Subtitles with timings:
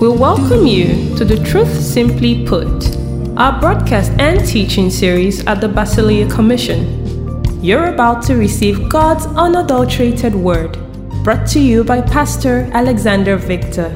[0.00, 2.96] We welcome you to the Truth Simply Put,
[3.36, 7.42] our broadcast and teaching series at the Basileia Commission.
[7.60, 10.78] You're about to receive God's unadulterated word,
[11.24, 13.90] brought to you by Pastor Alexander Victor,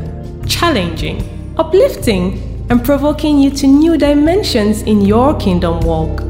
[0.45, 6.21] challenging, uplifting, and provoking you to new dimensions in your kingdom walk.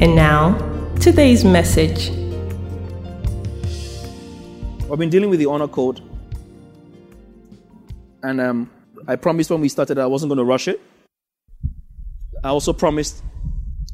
[0.00, 0.56] And now,
[1.00, 2.10] today's message.
[4.88, 6.00] I've been dealing with the honor code
[8.24, 8.70] and um,
[9.06, 10.80] I promised when we started I wasn't going to rush it.
[12.42, 13.22] I also promised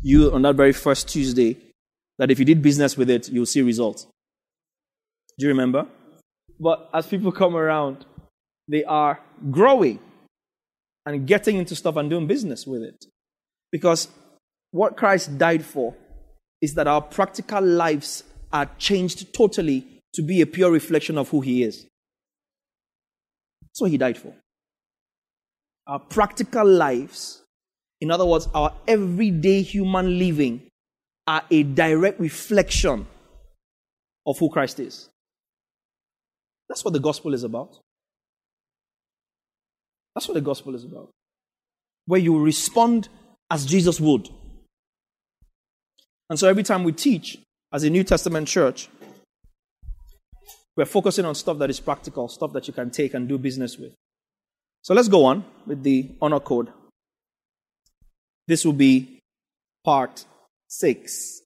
[0.02, 1.57] you on that very first Tuesday
[2.19, 4.07] that if you did business with it, you'll see results.
[5.38, 5.87] Do you remember?
[6.59, 8.05] But as people come around,
[8.69, 9.98] they are growing
[11.07, 13.07] and getting into stuff and doing business with it.
[13.73, 14.09] Because
[14.71, 15.97] what Christ died for
[16.60, 21.41] is that our practical lives are changed totally to be a pure reflection of who
[21.41, 21.87] He is.
[23.70, 24.34] That's what he died for.
[25.87, 27.43] Our practical lives,
[28.01, 30.68] in other words, our everyday human living,
[31.27, 33.07] are a direct reflection
[34.27, 35.09] of who Christ is.
[36.68, 37.79] That's what the gospel is about.
[40.15, 41.10] That's what the gospel is about.
[42.07, 43.09] Where you respond
[43.51, 44.29] as Jesus would.
[46.29, 47.38] And so every time we teach
[47.73, 48.88] as a New Testament church,
[50.81, 53.77] we're focusing on stuff that is practical, stuff that you can take and do business
[53.77, 53.93] with.
[54.81, 56.69] So let's go on with the honor code.
[58.49, 59.21] This will be
[59.85, 60.25] part
[60.69, 61.43] six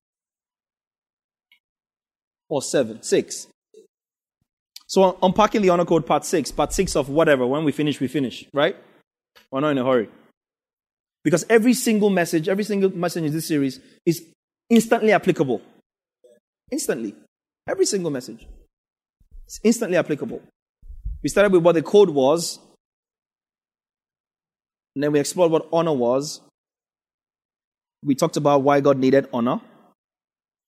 [2.49, 3.49] or seven, six.
[4.87, 7.45] So unpacking the honor code part six, part six of whatever.
[7.45, 8.77] When we finish, we finish, right?
[9.51, 10.09] We're not in a hurry.
[11.25, 14.23] Because every single message, every single message in this series is
[14.71, 15.61] instantly applicable.
[16.71, 17.17] Instantly.
[17.69, 18.47] Every single message.
[19.47, 20.42] It's instantly applicable.
[21.23, 22.59] We started with what the code was,
[24.95, 26.41] and then we explored what honor was.
[28.03, 29.60] We talked about why God needed honor.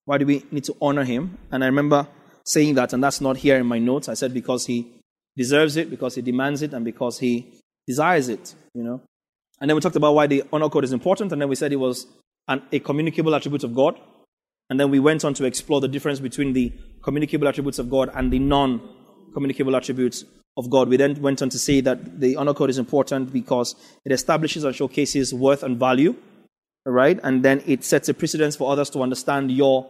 [0.04, 1.38] Why do we need to honor Him?
[1.50, 2.09] And I remember
[2.44, 4.09] saying that, and that's not here in my notes.
[4.09, 4.87] I said because He
[5.37, 7.47] deserves it, because He demands it, and because He
[7.87, 9.00] desires it, you know.
[9.60, 11.72] And then we talked about why the honor code is important, and then we said
[11.72, 12.06] it was
[12.48, 13.98] an, a communicable attribute of God.
[14.69, 16.72] And then we went on to explore the difference between the
[17.06, 18.81] communicable attributes of God and the non
[19.33, 20.25] communicable attributes
[20.56, 20.89] of God.
[20.89, 24.65] We then went on to say that the honor code is important because it establishes
[24.65, 26.17] and showcases worth and value,
[26.84, 27.21] right?
[27.22, 29.87] And then it sets a precedence for others to understand your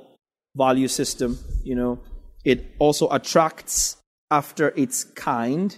[0.55, 1.39] value system.
[1.65, 2.01] You know,
[2.45, 3.97] it also attracts
[4.31, 5.77] after its kind,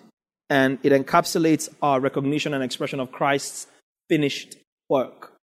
[0.50, 3.68] and it encapsulates our recognition and expression of Christ's
[4.08, 4.56] finished
[4.88, 5.34] work.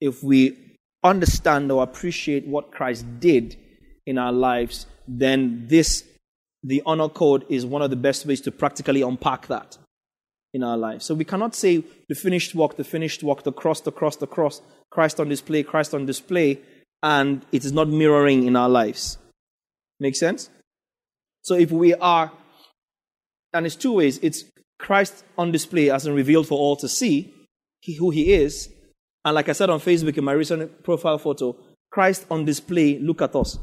[0.00, 3.58] If we understand or appreciate what Christ did
[4.10, 6.04] in our lives, then this,
[6.62, 9.78] the honor code, is one of the best ways to practically unpack that
[10.52, 11.04] in our lives.
[11.04, 14.26] So we cannot say the finished work, the finished work, the cross, the cross, the
[14.26, 14.60] cross,
[14.90, 16.58] Christ on display, Christ on display,
[17.02, 19.16] and it is not mirroring in our lives.
[20.00, 20.50] Make sense?
[21.42, 22.32] So if we are,
[23.52, 24.44] and it's two ways it's
[24.78, 27.32] Christ on display as in revealed for all to see
[27.98, 28.68] who he is,
[29.24, 31.56] and like I said on Facebook in my recent profile photo,
[31.90, 33.58] Christ on display, look at us.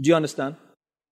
[0.00, 0.56] Do you understand?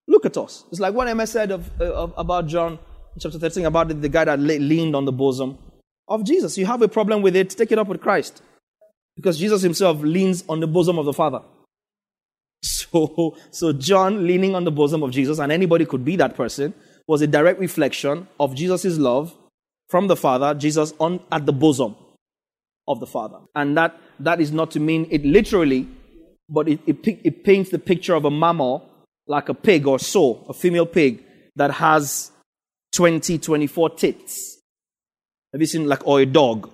[0.07, 0.65] Look at us.
[0.71, 2.79] It's like what Emma said of, uh, of about John
[3.21, 5.59] chapter 13 about the, guy that leaned on the bosom
[6.07, 6.57] of Jesus.
[6.57, 8.43] You have a problem with it, take it up with Christ.
[9.17, 11.41] Because Jesus himself leans on the bosom of the Father.
[12.91, 16.73] So, so John leaning on the bosom of Jesus, and anybody could be that person,
[17.07, 19.35] was a direct reflection of Jesus' love
[19.91, 21.95] from the Father, Jesus on at the bosom
[22.87, 23.39] of the Father.
[23.55, 25.87] And that, that is not to mean it literally,
[26.49, 28.89] but it, it, it paints the picture of a mammal,
[29.27, 31.25] like a pig or so, a female pig,
[31.57, 32.31] that has
[32.93, 34.59] 20, 24 tits.
[35.53, 36.71] Have you seen like, or a dog?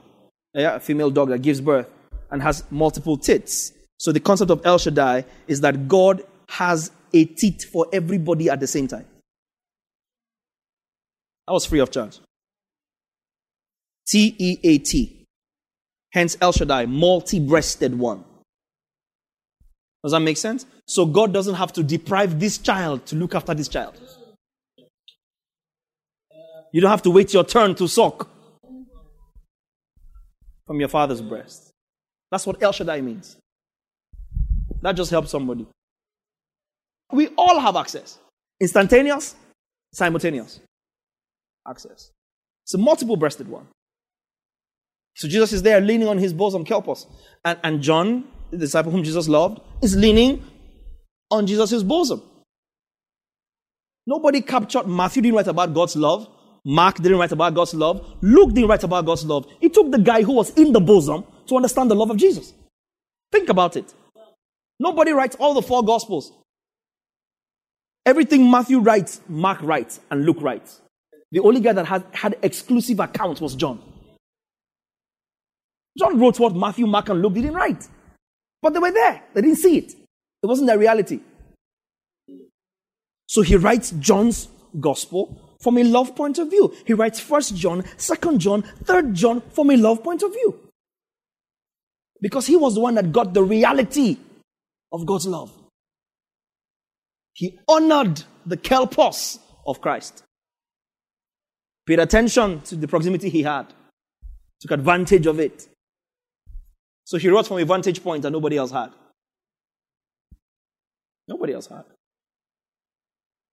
[0.54, 1.88] Yeah, a female dog that gives birth
[2.30, 3.72] and has multiple tits.
[3.98, 8.60] So the concept of El Shaddai is that God has a tit for everybody at
[8.60, 9.06] the same time.
[11.46, 12.18] That was free of charge.
[14.06, 15.26] T E A T.
[16.12, 18.24] Hence El Shaddai, multi breasted one.
[20.04, 20.66] Does that make sense?
[20.86, 23.98] So God doesn't have to deprive this child to look after this child.
[26.72, 28.28] You don't have to wait your turn to suck
[30.66, 31.70] from your father's breast.
[32.30, 33.38] That's what El Shaddai means.
[34.82, 35.66] That just helps somebody.
[37.10, 38.18] We all have access
[38.60, 39.34] instantaneous,
[39.92, 40.60] simultaneous
[41.66, 42.10] access.
[42.64, 43.68] It's a multiple breasted one.
[45.16, 47.06] So Jesus is there leaning on his bosom, Kelpos.
[47.44, 48.24] And, and John,
[48.54, 50.42] the disciple whom Jesus loved, is leaning
[51.30, 52.22] on Jesus' bosom.
[54.06, 56.28] Nobody captured, Matthew didn't write about God's love.
[56.64, 58.16] Mark didn't write about God's love.
[58.22, 59.46] Luke didn't write about God's love.
[59.60, 62.52] He took the guy who was in the bosom to understand the love of Jesus.
[63.32, 63.92] Think about it.
[64.78, 66.32] Nobody writes all the four gospels.
[68.06, 70.80] Everything Matthew writes, Mark writes, and Luke writes.
[71.32, 73.80] The only guy that had, had exclusive accounts was John.
[75.98, 77.88] John wrote what Matthew, Mark, and Luke didn't write.
[78.64, 79.22] But they were there.
[79.34, 79.92] They didn't see it.
[79.92, 81.20] It wasn't their reality.
[83.26, 84.48] So he writes John's
[84.80, 86.74] gospel from a love point of view.
[86.86, 90.58] He writes First John, Second John, Third John from a love point of view.
[92.22, 94.16] Because he was the one that got the reality
[94.90, 95.52] of God's love.
[97.34, 100.22] He honored the kelpos of Christ.
[101.84, 103.66] Paid attention to the proximity he had.
[104.62, 105.68] Took advantage of it.
[107.04, 108.90] So he wrote from a vantage point that nobody else had.
[111.28, 111.84] Nobody else had.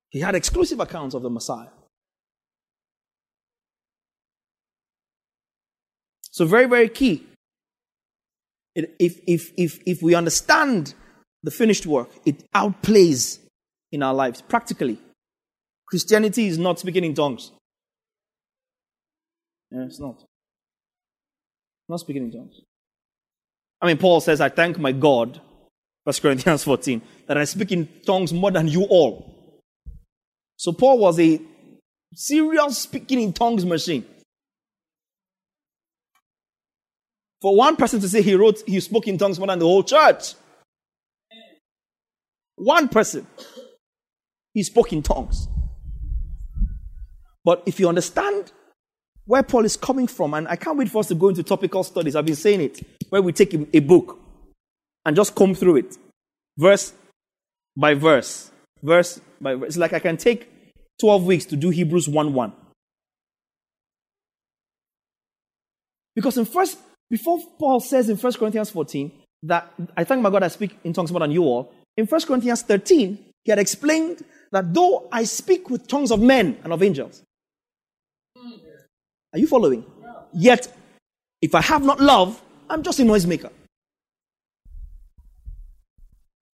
[0.10, 1.70] He had exclusive accounts of the Messiah.
[6.32, 7.28] So, very, very key.
[8.74, 10.94] if, if, if, if we understand
[11.44, 13.40] the finished work, it outplays
[13.92, 14.98] in our lives practically.
[15.88, 17.52] Christianity is not speaking in tongues.
[19.72, 20.24] Yeah, it's not.
[21.90, 22.62] Not speaking in tongues.
[23.82, 25.42] I mean, Paul says, I thank my God,
[26.04, 29.62] 1 Corinthians 14, that I speak in tongues more than you all.
[30.58, 31.42] So Paul was a
[32.14, 34.06] serious speaking in tongues machine.
[37.42, 39.84] For one person to say he wrote, he spoke in tongues more than the whole
[39.84, 40.36] church.
[42.56, 43.26] One person.
[44.54, 45.48] He spoke in tongues.
[47.44, 48.52] But if you understand
[49.26, 51.84] where Paul is coming from, and I can't wait for us to go into topical
[51.84, 54.20] studies, I've been saying it, where we take a book
[55.06, 55.98] and just comb through it,
[56.58, 56.94] verse
[57.76, 58.52] by verse,
[58.82, 59.68] verse by verse.
[59.70, 60.50] It's like I can take
[61.00, 62.54] 12 weeks to do Hebrews 1 1.
[66.16, 66.78] Because in first,
[67.10, 69.12] before Paul says in 1 Corinthians 14
[69.44, 72.22] that I thank my God I speak in tongues more than you all, in 1
[72.22, 76.84] Corinthians 13, he had explained that though I speak with tongues of men and of
[76.84, 77.24] angels,
[79.34, 79.86] are you following?
[80.34, 80.74] Yet,
[81.42, 83.52] if I have not love, I'm just a noisemaker.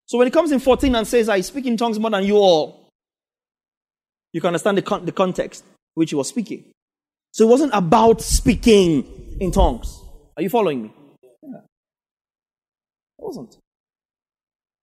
[0.06, 2.38] So when it comes in 14 and says, I speak in tongues more than you
[2.38, 2.90] all,
[4.32, 5.64] you can understand the, con- the context
[5.96, 6.64] which he was speaking.
[7.32, 10.00] So it wasn't about speaking in tongues.
[10.38, 10.94] Are you following me?
[11.44, 11.58] Yeah.
[11.58, 11.64] It
[13.18, 13.58] wasn't.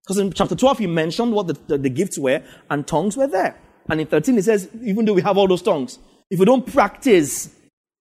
[0.03, 3.27] Because in chapter 12, he mentioned what the, the, the, gifts were, and tongues were
[3.27, 3.57] there.
[3.89, 5.99] And in 13, he says, even though we have all those tongues,
[6.31, 7.54] if we don't practice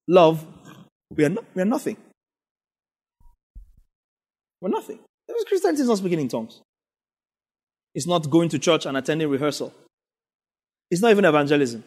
[0.08, 0.44] love,
[1.10, 1.96] we are, no, we are nothing.
[4.60, 4.98] We're nothing.
[5.46, 6.60] Christianity is not speaking in tongues.
[7.94, 9.72] It's not going to church and attending rehearsal.
[10.90, 11.84] It's not even evangelism.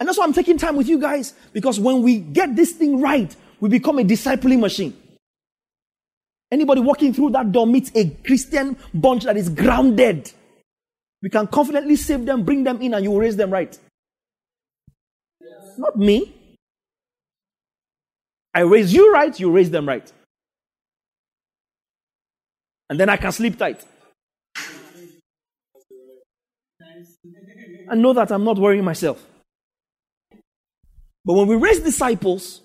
[0.00, 3.00] And that's why I'm taking time with you guys, because when we get this thing
[3.00, 4.96] right, we become a discipling machine.
[6.50, 10.30] Anybody walking through that door meets a Christian bunch that is grounded.
[11.22, 13.78] We can confidently save them, bring them in, and you will raise them right.
[15.78, 16.34] Not me.
[18.54, 20.10] I raise you right, you raise them right.
[22.90, 23.82] And then I can sleep tight.
[27.88, 29.24] And know that I'm not worrying myself.
[31.24, 32.62] But when we raise disciples,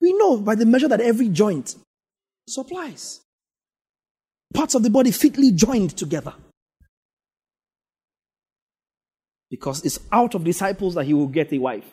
[0.00, 1.76] we know by the measure that every joint
[2.48, 3.20] supplies.
[4.52, 6.34] Parts of the body fitly joined together.
[9.52, 11.84] Because it's out of disciples that he will get a wife.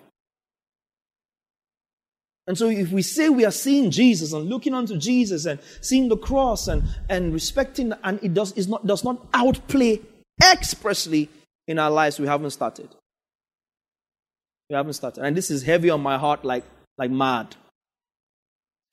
[2.48, 6.10] And so, if we say we are seeing Jesus and looking unto Jesus and seeing
[6.10, 10.00] the cross and, and respecting, and it does, is not, does not outplay
[10.42, 11.30] expressly
[11.68, 12.90] in our lives, we haven't started.
[14.70, 15.24] We haven't started.
[15.24, 16.64] And this is heavy on my heart like,
[16.98, 17.56] like mad.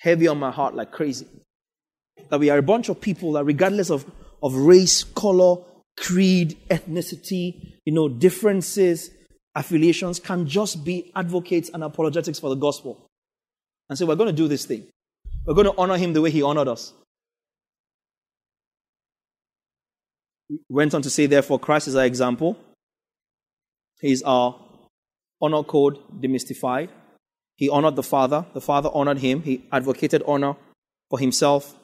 [0.01, 1.27] Heavy on my heart like crazy
[2.31, 4.05] that we are a bunch of people that, regardless of,
[4.43, 5.57] of race, color,
[5.97, 9.11] creed, ethnicity, you know, differences,
[9.55, 13.07] affiliations, can just be advocates and apologetics for the gospel.
[13.89, 14.87] And say, so we're going to do this thing.
[15.47, 16.93] We're going to honor him the way he honored us.
[20.49, 22.59] He went on to say, therefore, Christ is our example.
[24.01, 24.61] He is our
[25.41, 26.89] honor code demystified.
[27.57, 28.45] He honored the Father.
[28.53, 29.43] The Father honored him.
[29.43, 30.57] He advocated honor
[31.09, 31.77] for himself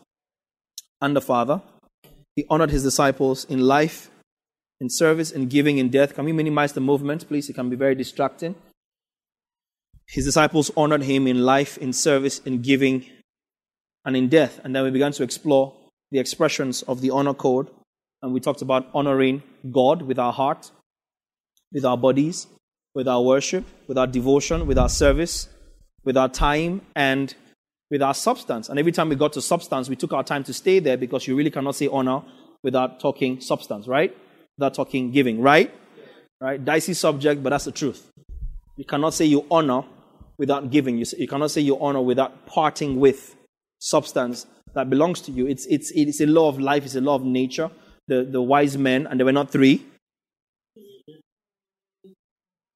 [1.01, 1.63] and the Father.
[2.37, 4.11] He honored his disciples in life,
[4.83, 6.13] in service, in giving, in death.
[6.17, 7.49] Can we minimize the movement, please?
[7.49, 8.57] It can be very distracting.
[10.09, 13.07] His disciples honored him in life, in service, in giving,
[14.05, 14.59] and in death.
[14.65, 15.73] And then we began to explore
[16.11, 17.69] the expressions of the honor code.
[18.23, 20.73] And we talked about honoring God with our heart,
[21.73, 22.49] with our bodies,
[22.93, 25.49] with our worship, with our devotion, with our service,
[26.03, 27.37] with our time, and
[27.89, 28.69] with our substance.
[28.69, 31.29] And every time we got to substance, we took our time to stay there because
[31.29, 32.23] you really cannot say honor
[32.65, 34.13] without talking substance, right?
[34.59, 35.73] Without talking giving, right?
[36.41, 36.63] Right?
[36.63, 38.11] Dicey subject, but that's the truth.
[38.77, 39.85] You cannot say you honor
[40.39, 40.99] without giving.
[40.99, 43.37] You, you cannot say you honor without parting with
[43.79, 45.47] substance that belongs to you.
[45.47, 47.71] It's, it's, it's a law of life, it's a law of nature.
[48.09, 49.87] The, the wise men, and there were not three.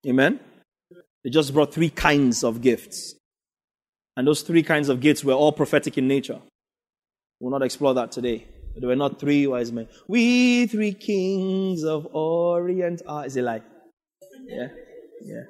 [0.07, 0.39] Amen?
[1.25, 3.17] They just brought three kinds of gifts.
[4.17, 6.41] And those three kinds of gifts were all prophetic in nature.
[7.41, 8.47] We'll not explore that today.
[8.77, 9.89] There were not three wise men.
[10.07, 13.27] We three kings of Orient ah, are.
[13.27, 13.63] Is a lie?
[14.47, 14.69] Yeah?
[15.23, 15.43] Yeah.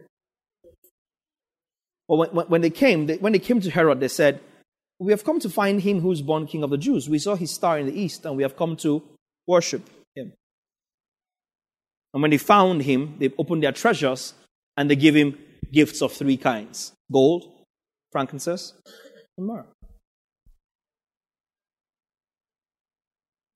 [2.09, 4.41] Well, when, when they came, they, when they came to Herod, they said,
[4.99, 7.09] We have come to find him who's born king of the Jews.
[7.09, 9.03] We saw his star in the east, and we have come to
[9.47, 9.83] worship
[10.15, 10.33] him.
[12.15, 14.35] And when they found him, they opened their treasures
[14.77, 15.39] and they gave him
[15.73, 17.45] gifts of three kinds gold,
[18.13, 18.73] frankincense,
[19.37, 19.67] and myrrh.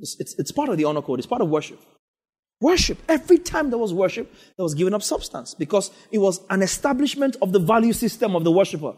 [0.01, 1.81] It's, it's, it's part of the honor code, it's part of worship.
[2.61, 2.99] Worship.
[3.09, 7.37] Every time there was worship, there was given up substance because it was an establishment
[7.41, 8.95] of the value system of the worshiper.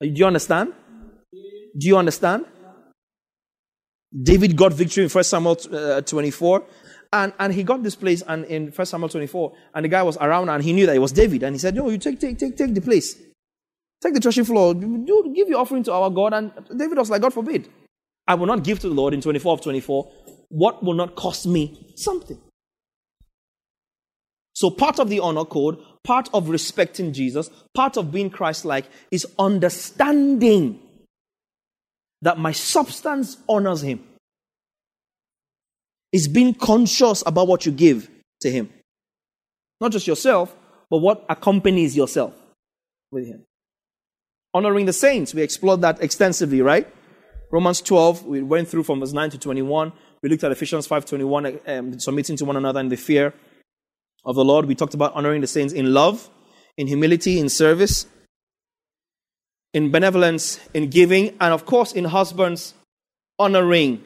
[0.00, 0.74] Do you understand?
[1.78, 2.44] Do you understand?
[4.20, 6.64] David got victory in 1 Samuel uh, 24.
[7.14, 9.52] And, and he got this place and in 1 Samuel 24.
[9.74, 11.42] And the guy was around and he knew that it was David.
[11.42, 13.16] And he said, No, you take, take, take, take the place.
[14.02, 14.74] Take the threshing floor.
[14.74, 16.34] Do, give your offering to our God.
[16.34, 17.68] And David was like, God forbid.
[18.32, 20.10] I will not give to the Lord in 24 of 24
[20.48, 22.38] what will not cost me something.
[24.54, 28.86] So, part of the honor code, part of respecting Jesus, part of being Christ like
[29.10, 30.80] is understanding
[32.22, 34.02] that my substance honors Him.
[36.10, 38.08] Is being conscious about what you give
[38.40, 38.70] to Him.
[39.78, 40.54] Not just yourself,
[40.88, 42.34] but what accompanies yourself
[43.10, 43.44] with Him.
[44.54, 46.88] Honoring the saints, we explored that extensively, right?
[47.52, 49.92] Romans 12, we went through from verse 9 to 21.
[50.22, 53.34] We looked at Ephesians 5:21, um, submitting to one another in the fear
[54.24, 54.64] of the Lord.
[54.64, 56.30] We talked about honoring the saints in love,
[56.78, 58.06] in humility, in service,
[59.74, 62.72] in benevolence, in giving, and of course in husbands
[63.38, 64.02] honoring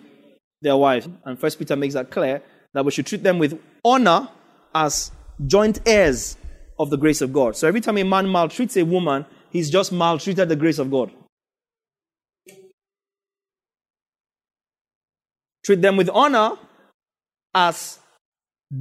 [0.60, 1.08] their wives.
[1.24, 4.28] And First Peter makes that clear that we should treat them with honor
[4.74, 5.12] as
[5.46, 6.36] joint heirs
[6.80, 7.56] of the grace of God.
[7.56, 11.12] So every time a man maltreats a woman, he's just maltreated the grace of God.
[15.66, 16.52] Treat them with honor
[17.52, 17.98] as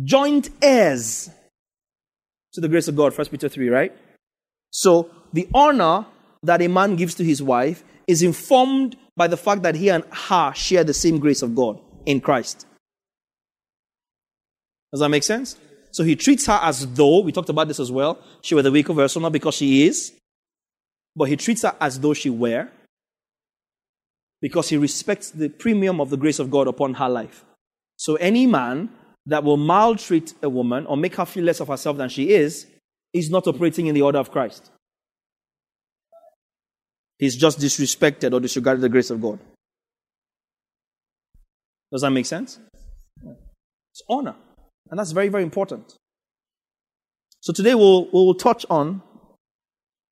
[0.04, 1.32] joint heirs
[2.54, 3.18] to the grace of God.
[3.18, 3.92] 1 Peter 3, right?
[4.70, 6.06] So the honor
[6.44, 10.04] that a man gives to his wife is informed by the fact that he and
[10.12, 12.68] her share the same grace of God in Christ.
[14.92, 15.58] Does that make sense?
[15.90, 18.72] So he treats her as though, we talked about this as well, she were the
[18.72, 20.14] weaker vessel, not because she is,
[21.16, 22.70] but he treats her as though she were
[24.42, 27.46] because he respects the premium of the grace of God upon her life.
[27.98, 28.90] So any man
[29.26, 32.68] that will maltreat a woman or make her feel less of herself than she is,
[33.14, 34.70] is not operating in the order of Christ.
[37.18, 39.40] He's just disrespected or disregarded the grace of God.
[41.92, 42.60] Does that make sense?
[43.92, 44.36] It's honor.
[44.90, 45.96] And that's very, very important.
[47.40, 49.02] So today we'll, we'll touch on,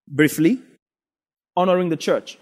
[0.08, 0.62] briefly,
[1.58, 2.38] honoring the church.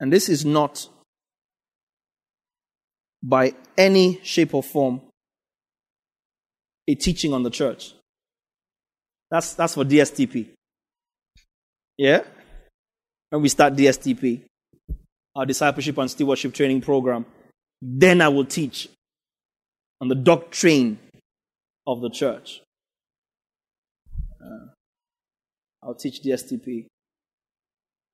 [0.00, 0.88] And this is not
[3.22, 5.00] by any shape or form
[6.86, 7.94] a teaching on the church.
[9.30, 10.48] That's, that's for DSTP.
[11.96, 12.24] Yeah?
[13.30, 14.42] When we start DSTP,
[15.34, 17.24] our discipleship and stewardship training program,
[17.80, 18.88] then I will teach
[20.00, 20.98] on the doctrine
[21.86, 22.60] of the church.
[24.40, 24.68] Uh,
[25.82, 26.86] I'll teach DSTP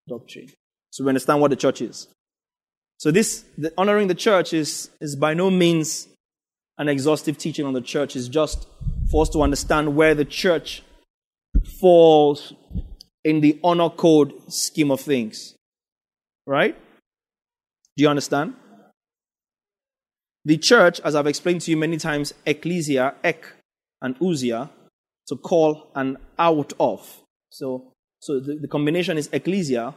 [0.09, 0.49] doctrine.
[0.91, 2.09] So we understand what the church is.
[2.99, 6.09] So this, the, honoring the church is, is by no means
[6.79, 8.17] an exhaustive teaching on the church.
[8.17, 8.67] It's just
[9.11, 10.83] for us to understand where the church
[11.81, 12.53] falls
[13.25, 15.55] in the honor code scheme of things.
[16.47, 16.77] Right?
[17.97, 18.55] Do you understand?
[20.45, 23.47] The church, as I've explained to you many times, ecclesia, ek,
[24.01, 24.71] and ousia,
[25.29, 27.23] to call and out of.
[27.51, 29.95] So, so the, the combination is ecclesia,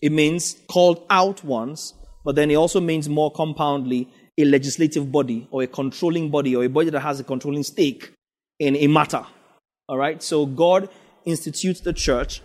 [0.00, 5.48] it means called out ones, but then it also means more compoundly a legislative body
[5.50, 8.12] or a controlling body or a body that has a controlling stake
[8.58, 9.24] in a matter.
[9.88, 10.22] All right?
[10.22, 10.88] So God
[11.24, 12.42] institutes the church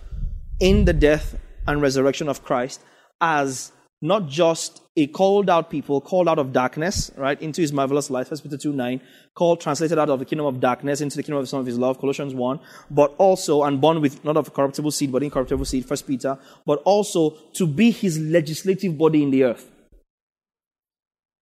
[0.60, 1.36] in the death
[1.68, 2.82] and resurrection of Christ
[3.22, 8.10] as not just a called out people, called out of darkness, right, into his marvelous
[8.10, 9.02] light, 1 Peter 2 9,
[9.36, 11.66] called, translated out of the kingdom of darkness into the kingdom of the Son of
[11.66, 15.66] his love, Colossians 1, but also, and born with not of corruptible seed, but incorruptible
[15.66, 19.70] seed, 1 Peter, but also to be his legislative body in the earth.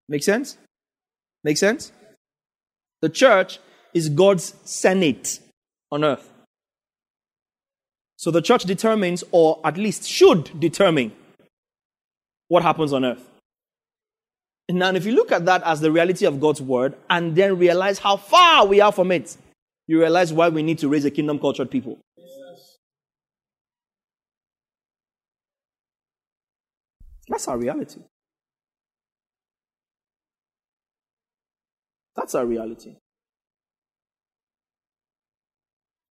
[0.10, 0.58] Make sense?
[1.44, 1.92] Make sense?
[3.02, 3.60] The church
[3.94, 5.40] is God's senate
[5.92, 6.34] on earth.
[8.16, 11.12] So the church determines, or at least should determine,
[12.48, 13.24] what happens on earth.
[14.70, 18.00] Now, if you look at that as the reality of God's word and then realize
[18.00, 19.38] how far we are from it,
[19.88, 21.98] you realize why we need to raise a kingdom cultured people.
[27.30, 28.02] That's our reality.
[32.16, 32.96] That's our reality.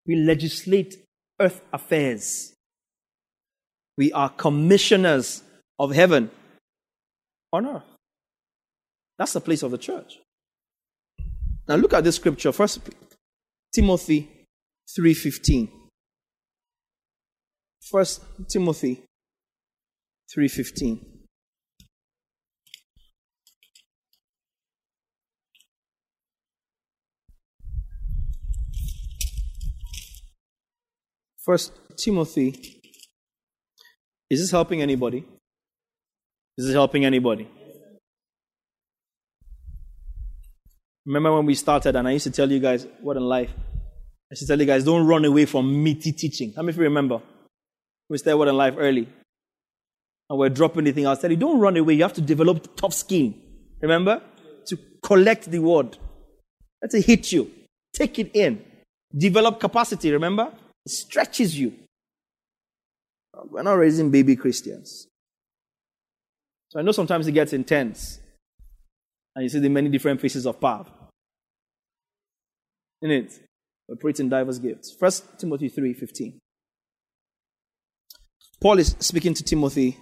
[0.07, 0.97] We legislate
[1.41, 2.55] earth affairs.
[3.99, 5.43] We are commissioners
[5.79, 6.31] of heaven
[7.53, 7.85] on earth.
[9.19, 10.19] That's the place of the church.
[11.69, 12.81] Now look at this scripture, First
[13.75, 14.31] Timothy
[14.99, 15.69] 3:15.
[17.83, 19.03] First Timothy
[20.35, 21.27] 3:15.
[31.45, 32.83] First Timothy.
[34.29, 35.25] Is this helping anybody?
[36.59, 37.49] Is this helping anybody?
[41.05, 43.51] Remember when we started, and I used to tell you guys what in life?
[43.57, 46.53] I used to tell you guys, don't run away from meaty teaching.
[46.57, 47.21] How many of you remember?
[48.09, 49.09] We started what in life early.
[50.29, 51.07] And we're dropping the thing.
[51.07, 51.95] I was telling you, don't run away.
[51.95, 53.41] You have to develop tough skin.
[53.81, 54.21] Remember?
[54.67, 55.97] To collect the word.
[56.83, 57.51] Let it hit you.
[57.93, 58.65] Take it in.
[59.17, 60.53] Develop capacity, remember?
[60.85, 61.73] It stretches you.
[63.51, 65.07] We're not raising baby Christians.
[66.77, 68.21] So I know sometimes it gets intense.
[69.35, 70.85] And you see the many different faces of power.
[73.01, 73.41] In it.
[73.91, 74.95] Operating diverse gifts.
[75.01, 76.39] First Timothy 3 15.
[78.61, 79.97] Paul is speaking to Timothy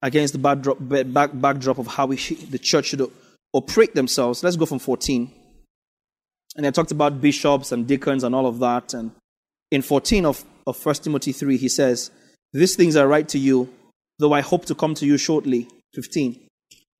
[0.00, 3.12] against the backdrop, back, backdrop of how the church should
[3.52, 4.42] operate themselves.
[4.42, 5.30] Let's go from 14.
[6.56, 8.94] And I talked about bishops and deacons and all of that.
[8.94, 9.12] And
[9.70, 12.10] in 14 of, of 1 Timothy 3, he says,
[12.54, 13.68] These things I write to you,
[14.22, 15.68] though I hope to come to you shortly.
[15.94, 16.46] 15.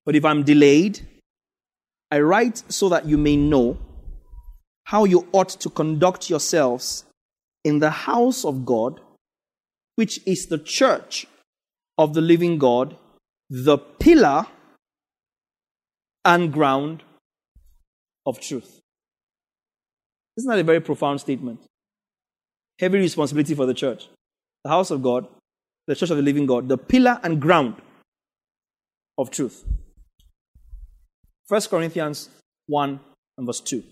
[0.05, 1.01] But if I'm delayed,
[2.11, 3.79] I write so that you may know
[4.85, 7.05] how you ought to conduct yourselves
[7.65, 9.01] in the house of God,
[9.95, 11.27] which is the church
[11.97, 12.97] of the living God,
[13.49, 14.47] the pillar
[16.25, 17.05] and ground
[18.27, 18.81] of truth.
[20.37, 21.61] Isn't that a very profound statement?
[22.81, 24.09] Heavy responsibility for the church.
[24.65, 25.29] The house of God,
[25.87, 27.77] the church of the living God, the pillar and ground
[29.18, 29.64] of truth.
[31.49, 32.29] 1 Corinthians
[32.66, 33.01] 1
[33.38, 33.83] and verse 2.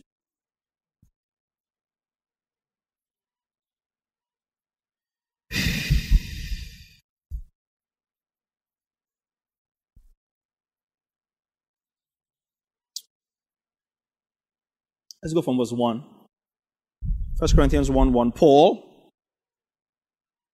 [15.22, 16.04] Let's go from verse 1.
[17.38, 18.32] 1 Corinthians 1 1.
[18.32, 18.89] Paul,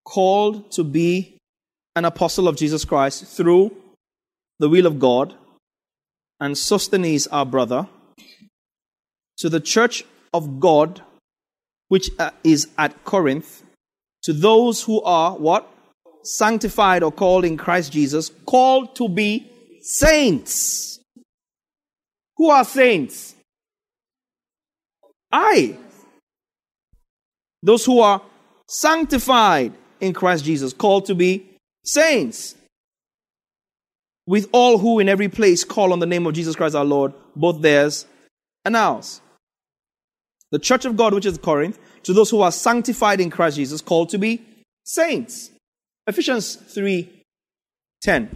[0.07, 1.37] called to be
[1.97, 3.75] an apostle of Jesus Christ through
[4.59, 5.35] the will of God,
[6.39, 7.87] and Sosthenes, our brother,
[9.37, 11.01] to the church of God,
[11.89, 13.63] which uh, is at Corinth,
[14.23, 15.69] to those who are what?
[16.23, 20.99] Sanctified or called in Christ Jesus, called to be saints.
[22.37, 23.35] Who are saints?
[25.31, 25.77] I.
[27.61, 28.21] Those who are
[28.67, 31.49] sanctified in Christ Jesus, called to be
[31.83, 32.55] saints.
[34.25, 37.13] With all who in every place call on the name of Jesus Christ our Lord,
[37.35, 38.05] both theirs
[38.65, 39.21] and ours.
[40.51, 43.81] The church of God, which is Corinth, to those who are sanctified in Christ Jesus,
[43.81, 44.41] called to be
[44.83, 45.51] saints.
[46.05, 47.09] Ephesians 3
[48.01, 48.35] 10.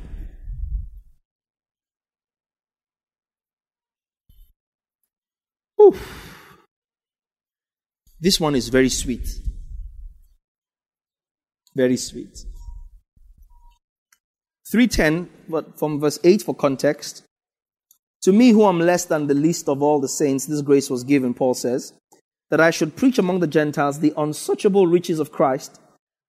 [5.82, 6.32] Oof.
[8.19, 9.28] This one is very sweet.
[11.75, 12.45] Very sweet.
[14.71, 17.23] 310, but from verse 8 for context.
[18.23, 21.03] To me, who am less than the least of all the saints, this grace was
[21.03, 21.93] given, Paul says,
[22.49, 25.79] that I should preach among the Gentiles the unsearchable riches of Christ,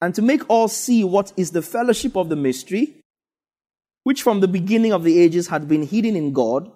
[0.01, 2.95] and to make all see what is the fellowship of the mystery,
[4.05, 6.71] which from the beginning of the ages had been hidden in God,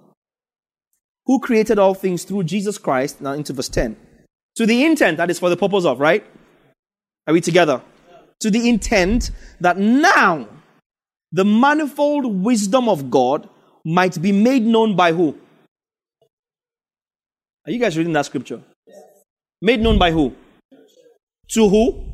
[1.25, 3.21] who created all things through Jesus Christ.
[3.21, 3.97] Now into verse 10
[4.57, 6.25] to the intent that is for the purpose of, right?
[7.27, 7.83] Are we together?
[8.41, 10.49] To the intent that now
[11.33, 13.49] the manifold wisdom of God
[13.85, 15.37] might be made known by who?
[17.67, 18.63] Are you guys reading that scripture?
[19.61, 20.35] Made known by who?
[21.51, 22.05] To who?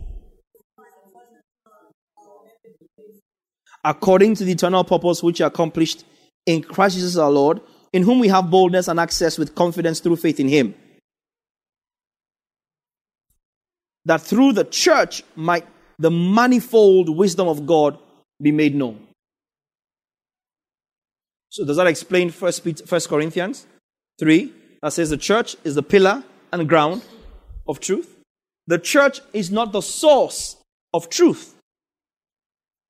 [3.85, 6.05] According to the eternal purpose which accomplished
[6.47, 7.61] in Christ Jesus our Lord,
[7.93, 10.75] in whom we have boldness and access with confidence through faith in Him.
[14.05, 15.67] That through the church might
[16.03, 17.99] the manifold wisdom of God
[18.41, 19.07] be made known.
[21.51, 23.67] So does that explain First, Corinthians
[24.19, 24.53] 3?
[24.83, 27.03] That says the church is the pillar and ground
[27.69, 28.17] of truth.
[28.67, 30.57] The church is not the source
[30.93, 31.55] of truth.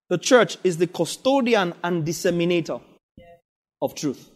[0.08, 2.80] The church is the custodian and disseminator
[3.80, 4.30] of truth.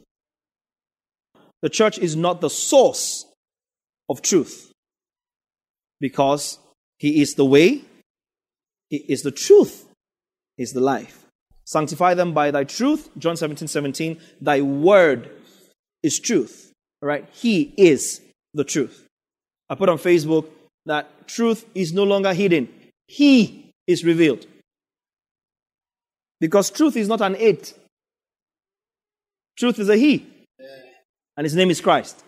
[1.62, 3.24] The church is not the source
[4.08, 4.72] of truth
[6.00, 6.58] because
[6.98, 7.82] he is the way,
[8.90, 9.86] he is the truth,
[10.58, 11.26] is the life.
[11.64, 13.08] Sanctify them by thy truth.
[13.18, 14.20] John 17, 17.
[14.40, 15.30] Thy word
[16.02, 16.72] is truth.
[17.02, 17.28] All right?
[17.32, 18.20] He is
[18.54, 19.06] the truth.
[19.68, 20.46] I put on Facebook
[20.86, 22.68] that truth is no longer hidden.
[23.08, 24.46] He is revealed.
[26.40, 27.74] Because truth is not an it.
[29.58, 30.26] Truth is a he.
[31.36, 32.22] And his name is Christ.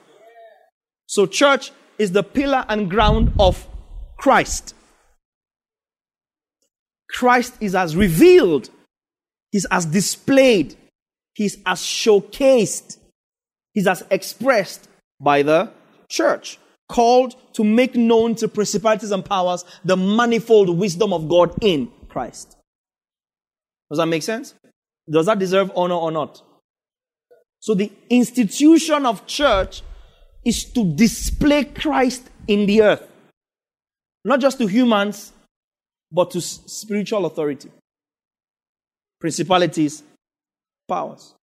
[1.06, 3.66] So church is the pillar and ground of
[4.16, 4.74] Christ.
[7.10, 8.70] Christ is as revealed
[9.50, 10.76] He's as displayed.
[11.34, 12.98] He's as showcased.
[13.72, 14.88] He's as expressed
[15.20, 15.70] by the
[16.08, 16.58] church.
[16.88, 22.56] Called to make known to principalities and powers the manifold wisdom of God in Christ.
[23.90, 24.54] Does that make sense?
[25.10, 26.42] Does that deserve honor or not?
[27.60, 29.82] So the institution of church
[30.44, 33.02] is to display Christ in the earth.
[34.24, 35.32] Not just to humans,
[36.10, 37.70] but to spiritual authority
[39.20, 40.02] principalities,
[40.86, 41.34] powers.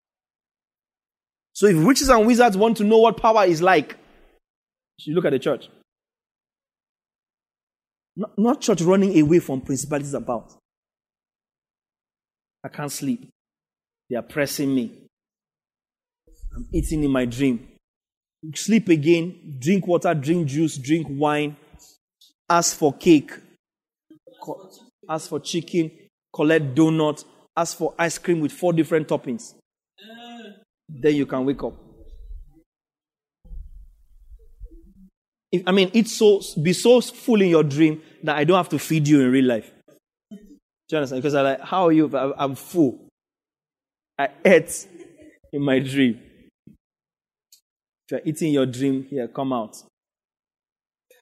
[1.53, 3.97] So if witches and wizards want to know what power is like,
[4.99, 5.69] you look at the church.
[8.15, 10.55] Not, not church running away from principalities and powers.
[12.63, 13.29] I can't sleep.
[14.09, 14.91] They are pressing me.
[16.55, 17.67] I'm eating in my dream.
[18.53, 21.57] Sleep again, drink water, drink juice, drink wine,
[22.49, 23.31] ask for cake,
[25.09, 25.91] ask for chicken,
[26.33, 27.23] collect donut,
[27.55, 29.53] ask for ice cream with four different toppings.
[30.87, 31.73] Then you can wake up.
[35.51, 38.69] If, I mean, it's so be so full in your dream that I don't have
[38.69, 39.71] to feed you in real life.
[40.31, 40.37] Do
[40.91, 41.21] you understand?
[41.21, 42.15] Because I'm like, how are you?
[42.15, 43.07] I'm full.
[44.17, 44.87] I ate
[45.51, 46.19] in my dream.
[46.67, 49.75] If you're eating your dream, here, come out.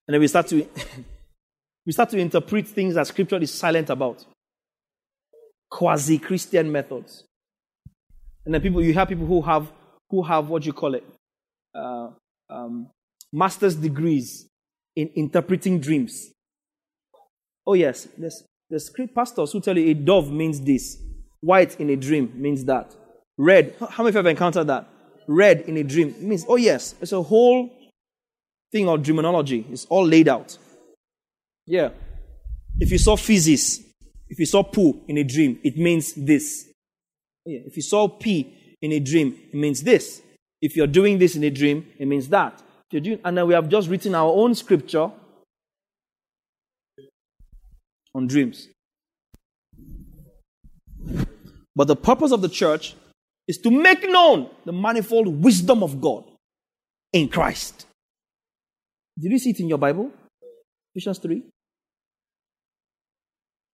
[0.08, 0.68] And then we start to
[1.86, 4.26] we start to interpret things that scripture is silent about
[5.70, 7.24] quasi Christian methods.
[8.46, 9.72] And then people, you have people who have,
[10.10, 11.04] who have what you call it,
[11.76, 12.10] uh,
[12.50, 12.90] um,
[13.32, 14.48] master's degrees
[14.96, 16.30] in interpreting dreams.
[17.66, 21.02] Oh, yes, there's, there's pastors who tell you a dove means this,
[21.42, 22.96] white in a dream means that,
[23.38, 23.76] red.
[23.80, 24.88] How many of you have encountered that?
[25.28, 27.70] Red in a dream means, oh, yes, it's a whole
[28.72, 29.72] thing of dreamology.
[29.72, 30.58] It's all laid out.
[31.66, 31.90] Yeah.
[32.80, 33.80] If you saw physics,
[34.30, 36.68] if you saw poo in a dream, it means this.
[37.46, 37.60] Yeah.
[37.66, 40.22] If you saw pee in a dream, it means this.
[40.62, 42.62] If you're doing this in a dream, it means that.
[42.90, 45.12] Doing, And then we have just written our own scripture
[48.14, 48.70] on dreams.
[51.76, 52.96] But the purpose of the church
[53.48, 56.24] is to make known the manifold wisdom of God
[57.12, 57.88] in Christ.
[59.20, 60.12] Did you see it in your Bible?
[60.94, 61.44] Ephesians 3.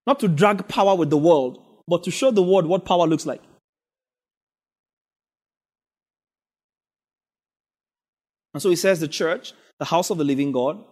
[0.10, 3.28] Not to drag power with the world, but to show the world what power looks
[3.28, 3.44] like.
[8.56, 10.84] And so he says the church, the house of the living God,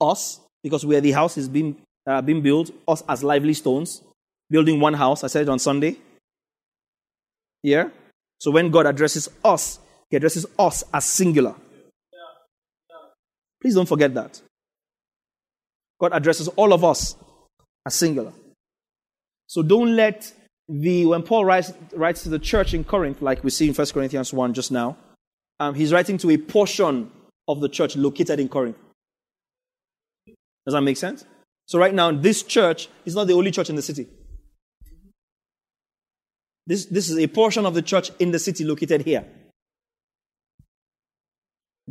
[0.00, 4.02] us, because where the house is being, uh, being built, us as lively stones,
[4.50, 5.22] building one house.
[5.22, 5.96] I said it on Sunday.
[7.62, 7.90] Yeah?
[8.40, 9.78] So when God addresses us,
[10.10, 11.54] he addresses us as singular.
[13.60, 14.42] Please don't forget that.
[16.00, 17.14] God addresses all of us
[17.86, 18.32] as singular.
[19.54, 20.32] So don't let
[20.68, 23.86] the, when Paul writes, writes to the church in Corinth, like we see in 1
[23.94, 24.96] Corinthians 1 just now,
[25.60, 27.08] um, he's writing to a portion
[27.46, 28.76] of the church located in Corinth.
[30.26, 31.24] Does that make sense?
[31.66, 34.08] So right now, this church is not the only church in the city.
[36.66, 39.24] This, this is a portion of the church in the city located here.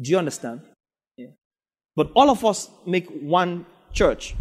[0.01, 0.63] Do you understand?
[1.15, 1.27] Yeah.
[1.95, 4.35] But all of us make one church.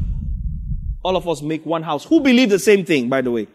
[1.02, 2.04] All of us make one house.
[2.04, 3.48] Who believe the same thing, by the way?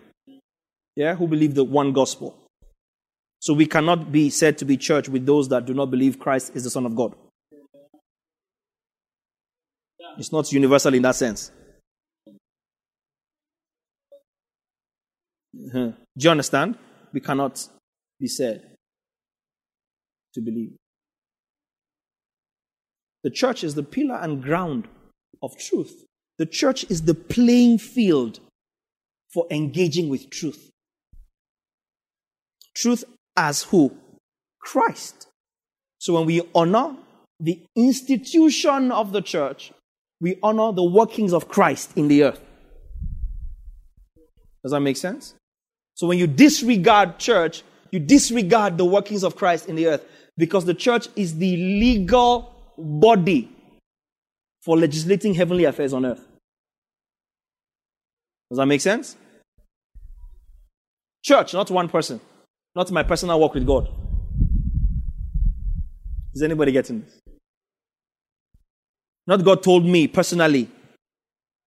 [0.98, 2.36] yeah, who believe the one gospel.
[3.40, 6.54] So we cannot be said to be church with those that do not believe Christ
[6.56, 7.14] is the Son of God.
[10.18, 11.52] It's not universal in that sense.
[15.68, 15.92] Uh-huh.
[16.18, 16.80] Do you understand?
[17.14, 17.64] We cannot
[18.20, 18.64] be said
[20.34, 20.72] to believe.
[23.24, 24.88] The church is the pillar and ground
[25.44, 26.07] of truth.
[26.38, 28.40] The church is the playing field
[29.34, 30.70] for engaging with truth.
[32.76, 33.04] Truth
[33.36, 33.96] as who?
[34.60, 35.28] Christ.
[36.00, 36.96] So when we honor
[37.40, 39.72] the institution of the church,
[40.20, 42.42] we honor the workings of Christ in the earth.
[44.64, 45.34] Does that make sense?
[45.96, 50.06] So when you disregard church, you disregard the workings of Christ in the earth
[50.38, 53.50] because the church is the legal body
[54.62, 56.27] for legislating heavenly affairs on earth.
[58.50, 59.16] Does that make sense?
[61.24, 62.22] Church, not one person,
[62.76, 63.90] not my personal walk with God.
[66.34, 67.20] Is anybody getting this?
[69.26, 70.70] Not God told me personally.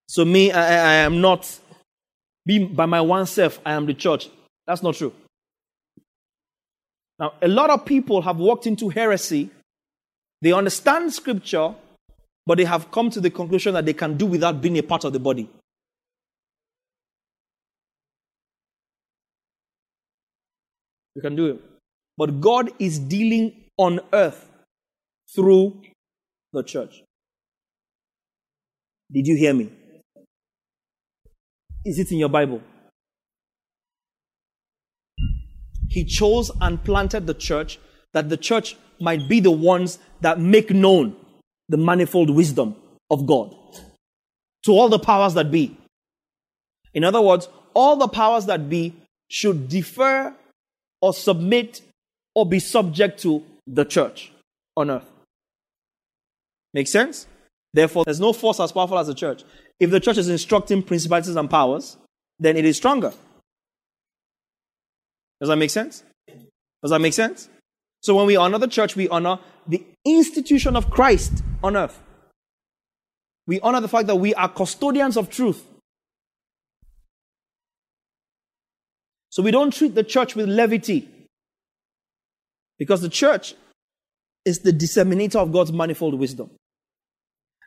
[0.09, 1.59] So me, I, I am not,
[2.47, 4.31] be by my one self, I am the church.
[4.67, 5.13] That's not true.
[7.19, 9.51] Now, a lot of people have walked into heresy.
[10.41, 11.75] They understand scripture,
[12.47, 15.05] but they have come to the conclusion that they can do without being a part
[15.05, 15.51] of the body.
[21.15, 21.61] You can do it.
[22.17, 24.49] But God is dealing on earth
[25.35, 25.81] through
[26.53, 27.03] the church.
[29.13, 29.71] Did you hear me?
[31.85, 32.61] Is it in your Bible?
[35.89, 37.79] He chose and planted the church
[38.13, 41.17] that the church might be the ones that make known
[41.69, 42.77] the manifold wisdom
[43.11, 43.55] of God
[44.65, 45.77] to all the powers that be.
[46.93, 48.95] In other words, all the powers that be
[49.29, 50.35] should defer
[51.01, 51.83] or submit
[52.35, 54.33] or be subject to the church
[54.77, 55.11] on earth.
[56.73, 57.27] Make sense?
[57.73, 59.43] Therefore, there's no force as powerful as the church.
[59.79, 61.97] If the church is instructing principalities and powers,
[62.39, 63.13] then it is stronger.
[65.41, 66.05] Does that make sense?
[66.83, 67.49] Does that make sense?
[68.03, 72.01] So when we honor the church, we honor the institution of Christ on earth.
[73.47, 75.67] We honor the fact that we are custodians of truth.
[79.31, 81.09] So we don't treat the church with levity.
[82.79, 83.55] Because the church
[84.45, 86.51] is the disseminator of God's manifold wisdom.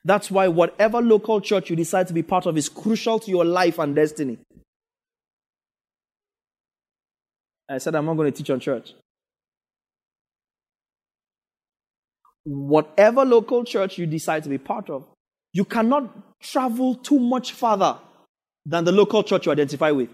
[0.05, 3.45] That's why whatever local church you decide to be part of is crucial to your
[3.45, 4.37] life and destiny.
[7.69, 8.93] I said, I'm not going to teach on church.
[12.43, 15.05] Whatever local church you decide to be part of,
[15.53, 17.97] you cannot travel too much farther
[18.65, 20.09] than the local church you identify with.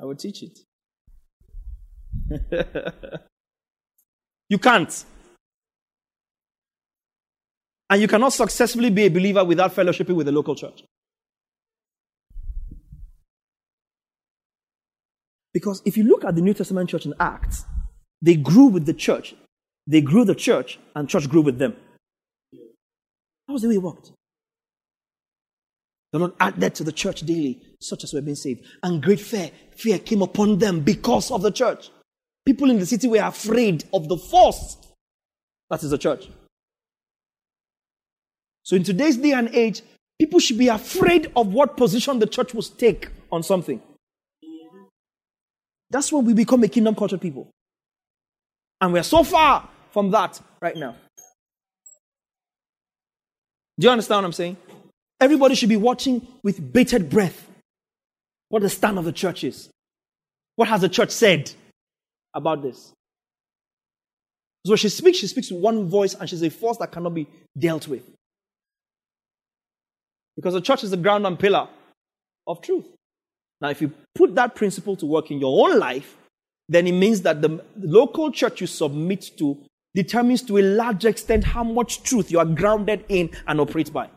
[0.00, 0.58] I will teach it.
[4.48, 5.04] you can't.
[7.90, 10.84] And you cannot successfully be a believer without fellowshipping with the local church.
[15.52, 17.66] Because if you look at the New Testament church in Acts,
[18.22, 19.34] they grew with the church.
[19.86, 21.76] They grew the church, and church grew with them.
[22.52, 24.12] That was the way it worked.
[26.12, 28.64] The Lord added to the church daily, such as were being saved.
[28.82, 31.90] And great fear, fear came upon them because of the church.
[32.44, 34.76] People in the city were afraid of the force
[35.70, 36.28] that is the church.
[38.62, 39.82] So in today's day and age,
[40.20, 43.80] people should be afraid of what position the church will take on something.
[45.90, 47.50] That's when we become a kingdom culture people.
[48.80, 50.96] And we're so far from that right now.
[53.78, 54.56] Do you understand what I'm saying?
[55.20, 57.48] Everybody should be watching with bated breath
[58.52, 59.70] what the stand of the church is.
[60.56, 61.50] What has the church said
[62.34, 62.92] about this?
[64.66, 67.26] So she speaks, she speaks with one voice, and she's a force that cannot be
[67.58, 68.02] dealt with.
[70.36, 71.66] Because the church is the ground and pillar
[72.46, 72.84] of truth.
[73.62, 76.18] Now, if you put that principle to work in your own life,
[76.68, 79.56] then it means that the local church you submit to
[79.94, 84.10] determines to a large extent how much truth you are grounded in and operate by.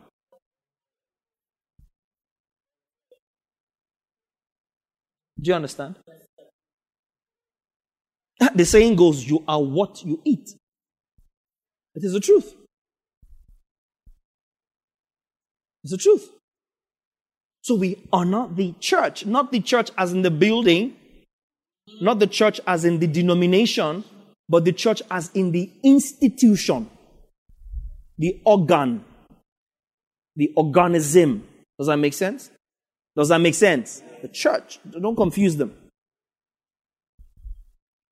[5.40, 5.96] Do you understand?
[8.40, 10.50] Ah, the saying goes, You are what you eat.
[11.94, 12.54] It is the truth.
[15.82, 16.28] It's the truth.
[17.62, 20.94] So we honor the church, not the church as in the building,
[22.00, 24.04] not the church as in the denomination,
[24.48, 26.88] but the church as in the institution,
[28.18, 29.04] the organ,
[30.36, 31.46] the organism.
[31.78, 32.50] Does that make sense?
[33.16, 34.02] Does that make sense?
[34.22, 34.78] The church.
[34.90, 35.74] Don't confuse them.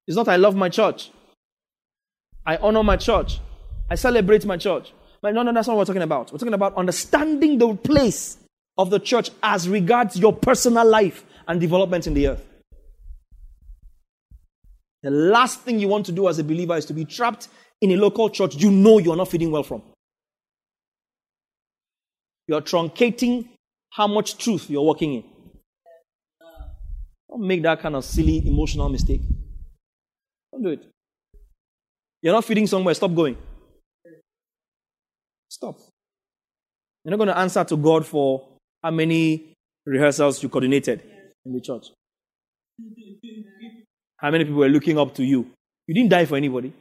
[0.06, 1.10] It's not I love my church.
[2.46, 3.40] I honor my church.
[3.90, 4.92] I celebrate my church.
[5.22, 6.30] But no, no, that's not what we're talking about.
[6.32, 8.36] We're talking about understanding the place
[8.76, 12.44] of the church as regards your personal life and development in the earth.
[15.02, 17.48] The last thing you want to do as a believer is to be trapped
[17.80, 19.82] in a local church you know you're not feeding well from.
[22.46, 23.48] You're truncating
[23.90, 25.24] how much truth you're walking in.
[27.34, 29.20] Don't make that kind of silly emotional mistake.
[30.52, 30.86] Don't do it.
[32.22, 33.36] You're not feeding somewhere, stop going.
[35.48, 35.80] Stop.
[37.02, 38.46] You're not going to answer to God for
[38.84, 39.52] how many
[39.84, 41.02] rehearsals you coordinated
[41.44, 41.86] in the church.
[44.16, 45.50] How many people were looking up to you?
[45.88, 46.72] You didn't die for anybody.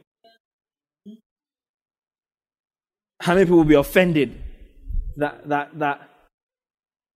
[3.20, 4.40] How many people will be offended
[5.16, 6.10] that that that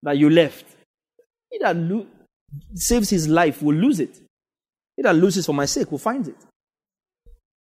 [0.03, 0.66] that you left?
[1.53, 1.77] He that
[2.75, 4.17] saves his life will lose it.
[4.97, 6.37] He that loses for my sake will find it.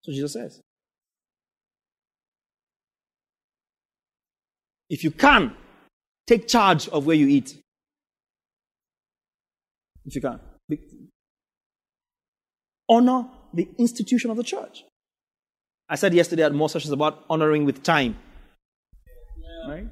[0.03, 0.61] So Jesus says.
[4.89, 5.53] If you can,
[6.25, 7.57] take charge of where you eat.
[10.05, 10.39] If you can.
[12.89, 14.85] Honor the institution of the church.
[15.89, 18.17] I said yesterday at more sessions about honoring with time.
[19.67, 19.87] Right?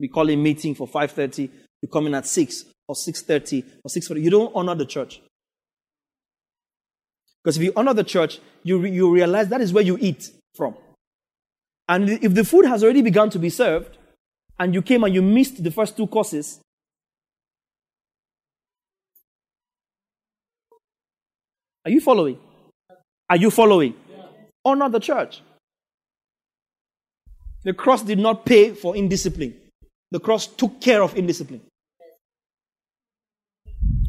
[0.00, 1.50] We call a meeting for 5.30.
[1.82, 4.22] You come in at 6 or 6.30 or 6.40.
[4.22, 5.20] You don't honor the church.
[7.42, 10.30] Because if you honor the church, you, re- you realize that is where you eat
[10.54, 10.74] from.
[11.88, 13.98] And if the food has already begun to be served,
[14.58, 16.60] and you came and you missed the first two courses,
[21.84, 22.38] are you following?
[23.28, 23.94] Are you following?
[24.08, 24.24] Yeah.
[24.64, 25.42] Honor the church.
[27.64, 29.54] The cross did not pay for indiscipline.
[30.10, 31.62] The cross took care of indiscipline.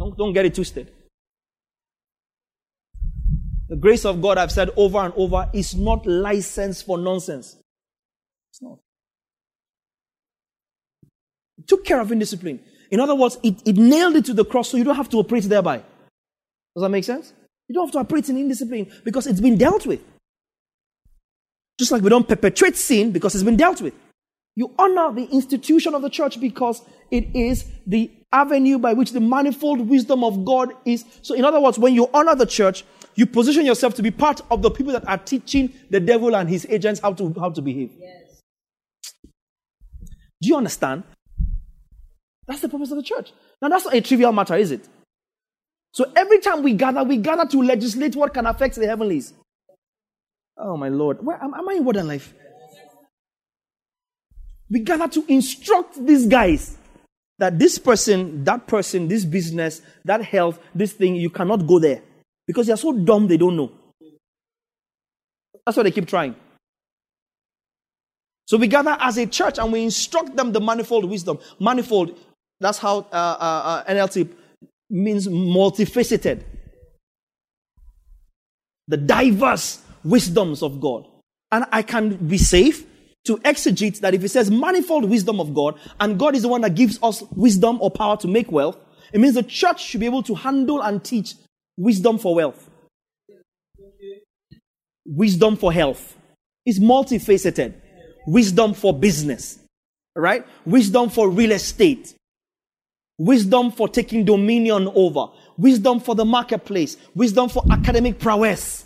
[0.05, 0.91] Don't, don't get it twisted.
[3.67, 7.57] The grace of God, I've said over and over, is not license for nonsense.
[8.51, 8.77] It's not.
[11.57, 12.59] It took care of indiscipline.
[12.91, 15.17] In other words, it, it nailed it to the cross so you don't have to
[15.17, 15.77] operate thereby.
[15.77, 17.33] Does that make sense?
[17.67, 20.01] You don't have to operate in indiscipline because it's been dealt with.
[21.79, 23.95] Just like we don't perpetrate sin because it's been dealt with.
[24.55, 29.21] You honor the institution of the church because it is the avenue by which the
[29.21, 31.05] manifold wisdom of God is.
[31.21, 32.83] So, in other words, when you honor the church,
[33.15, 36.49] you position yourself to be part of the people that are teaching the devil and
[36.49, 37.91] his agents how to, how to behave.
[37.97, 38.41] Yes.
[40.41, 41.03] Do you understand?
[42.45, 43.31] That's the purpose of the church.
[43.61, 44.87] Now, that's not a trivial matter, is it?
[45.93, 49.33] So every time we gather, we gather to legislate what can affect the heavenlies.
[50.57, 51.25] Oh, my Lord.
[51.25, 52.33] Where, am, am I in modern life?
[54.69, 56.77] We gather to instruct these guys
[57.37, 62.01] that this person, that person, this business, that health, this thing, you cannot go there.
[62.47, 63.71] Because they're so dumb they don't know.
[65.65, 66.35] That's why they keep trying.
[68.47, 71.39] So we gather as a church and we instruct them the manifold wisdom.
[71.59, 72.17] Manifold,
[72.59, 74.29] that's how uh, uh, uh, NLT
[74.89, 76.43] means multifaceted.
[78.87, 81.07] The diverse wisdoms of God.
[81.51, 82.85] And I can be safe
[83.25, 86.61] to exegete that if it says manifold wisdom of God, and God is the one
[86.61, 88.77] that gives us wisdom or power to make wealth,
[89.13, 91.35] it means the church should be able to handle and teach
[91.77, 92.69] wisdom for wealth,
[95.05, 96.15] wisdom for health.
[96.65, 97.75] It's multifaceted.
[98.27, 99.59] Wisdom for business,
[100.15, 100.45] right?
[100.65, 102.15] Wisdom for real estate,
[103.19, 108.85] wisdom for taking dominion over, wisdom for the marketplace, wisdom for academic prowess.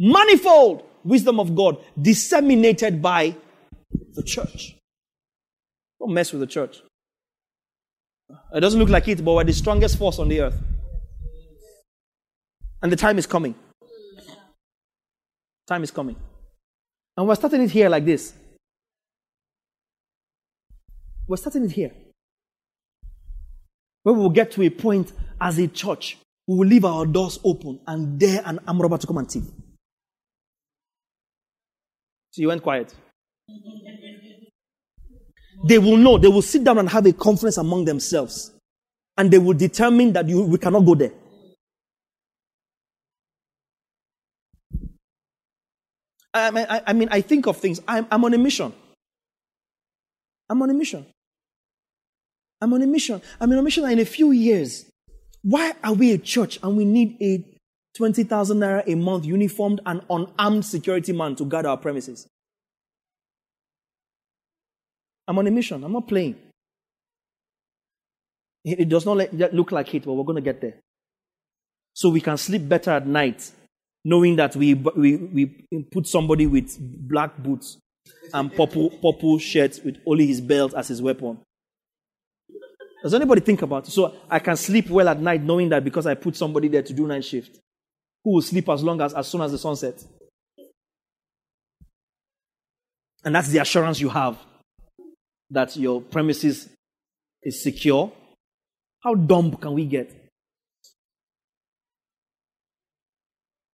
[0.00, 3.36] Manifold wisdom of God disseminated by
[4.14, 4.76] the church.
[5.98, 6.82] Don't mess with the church.
[8.54, 10.58] It doesn't look like it, but we're the strongest force on the earth.
[12.82, 13.54] And the time is coming.
[15.66, 16.16] Time is coming.
[17.16, 18.32] And we're starting it here like this.
[21.26, 21.92] We're starting it here.
[24.02, 27.38] Where we will get to a point as a church, we will leave our doors
[27.44, 29.44] open and dare an arm robber to come and thief.
[32.30, 32.94] So you went quiet.
[35.66, 36.18] They will know.
[36.18, 38.52] They will sit down and have a conference among themselves.
[39.16, 41.12] And they will determine that you, we cannot go there.
[46.32, 47.80] I mean, I, I, mean, I think of things.
[47.88, 48.72] I'm, I'm on a mission.
[50.48, 51.04] I'm on a mission.
[52.60, 53.20] I'm on a mission.
[53.40, 54.86] I'm on a mission in a few years.
[55.42, 57.44] Why are we a church and we need a
[57.96, 62.28] 20,000 naira a month uniformed and unarmed security man to guard our premises?
[65.26, 65.82] I'm on a mission.
[65.84, 66.36] I'm not playing.
[68.64, 70.74] It does not look like it, but we're going to get there.
[71.94, 73.50] So we can sleep better at night,
[74.04, 75.46] knowing that we, we, we
[75.90, 77.78] put somebody with black boots
[78.34, 81.38] and purple, purple shirt with only his belt as his weapon.
[83.02, 83.92] Does anybody think about it?
[83.92, 86.92] So I can sleep well at night knowing that because I put somebody there to
[86.92, 87.58] do night shift,
[88.24, 90.06] who will sleep as long as as soon as the sun sets.
[93.24, 94.38] And that's the assurance you have
[95.50, 96.68] that your premises
[97.42, 98.12] is secure.
[99.00, 100.14] How dumb can we get?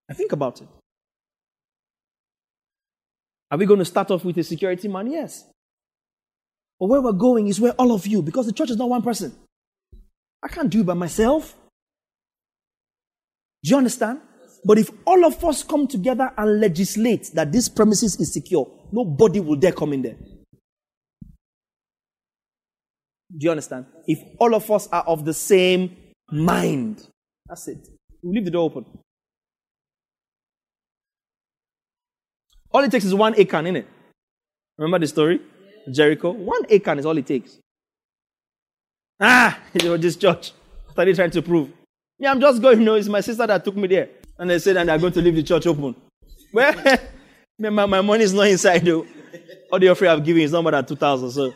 [0.09, 0.69] I think about it.
[3.51, 5.11] Are we going to start off with a security man?
[5.11, 5.45] Yes.
[6.79, 9.03] But where we're going is where all of you, because the church is not one
[9.03, 9.35] person.
[10.43, 11.55] I can't do it by myself.
[13.63, 14.21] Do you understand?
[14.65, 19.41] But if all of us come together and legislate that this premises is secure, nobody
[19.41, 20.17] will dare come in there.
[23.37, 23.87] Do you understand?
[24.07, 25.97] If all of us are of the same
[26.31, 27.07] mind,
[27.49, 27.89] that's it.
[28.23, 28.87] We leave the door open.
[32.71, 33.89] All it takes is one in it.
[34.79, 35.41] Remember the story?
[35.91, 36.31] Jericho.
[36.31, 37.59] One Achan is all it takes.
[39.21, 40.53] Ah, it was this church.
[40.95, 41.71] What are trying to prove?
[42.19, 42.81] Yeah, I'm just going.
[42.81, 44.09] You know, it's my sister that took me there.
[44.39, 45.95] And they said, and they're going to leave the church open.
[46.53, 46.99] Well,
[47.59, 49.07] my, my money is not inside, though.
[49.73, 51.31] All the offering I've given is not more than 2,000.
[51.31, 51.51] So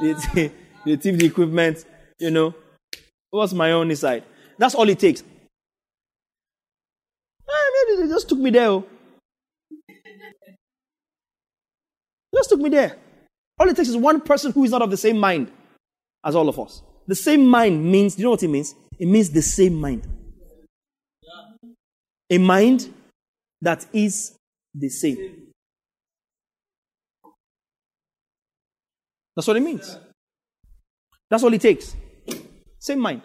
[0.00, 0.12] they,
[0.84, 1.84] they the equipment,
[2.18, 2.54] you know.
[3.30, 4.24] What's my own inside?
[4.58, 5.22] That's all it takes.
[7.48, 8.68] Ah, they just took me there.
[8.68, 8.84] Oh.
[12.34, 12.96] Just took me there.
[13.58, 15.50] All it takes is one person who is not of the same mind
[16.24, 16.82] as all of us.
[17.06, 18.74] The same mind means, do you know what it means?
[18.98, 20.06] It means the same mind.
[22.30, 22.92] A mind
[23.60, 24.36] that is
[24.74, 25.52] the same.
[29.34, 29.98] That's what it means.
[31.28, 31.94] That's all it takes.
[32.78, 33.22] Same mind.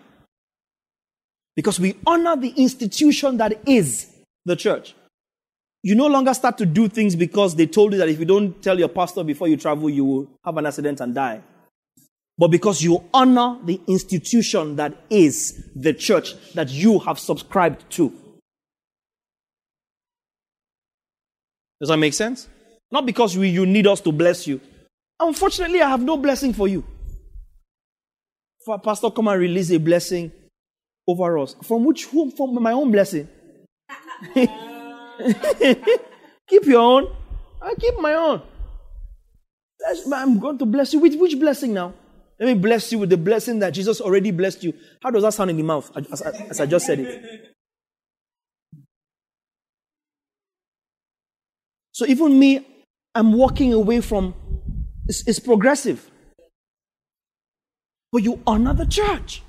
[1.56, 4.12] Because we honor the institution that is
[4.45, 4.95] the church.
[5.84, 8.62] You no longer start to do things because they told you that if you don't
[8.62, 11.41] tell your pastor before you travel, you will have an accident and die.
[12.38, 18.14] But because you honor the institution that is the church that you have subscribed to.
[21.82, 22.48] Does that make sense?
[22.92, 24.62] Not because we, you need us to bless you.
[25.20, 26.86] Unfortunately, I have no blessing for you.
[28.64, 30.32] For pastor come and release a blessing
[31.08, 31.56] over us.
[31.64, 32.30] From which whom?
[32.32, 33.28] From my own blessing.
[34.36, 34.52] keep
[36.66, 37.08] your own.
[37.60, 38.44] I keep my own.
[40.14, 41.96] I'm going to bless you with which blessing now?
[42.40, 44.76] Let me bless you with the blessing that Jesus already blessed you.
[45.02, 47.56] How does that sound in the mouth as, as I just said it?
[52.02, 52.66] So even me,
[53.14, 54.34] I'm walking away from
[55.06, 56.10] it's, it's progressive.
[58.12, 59.43] But you honor the church.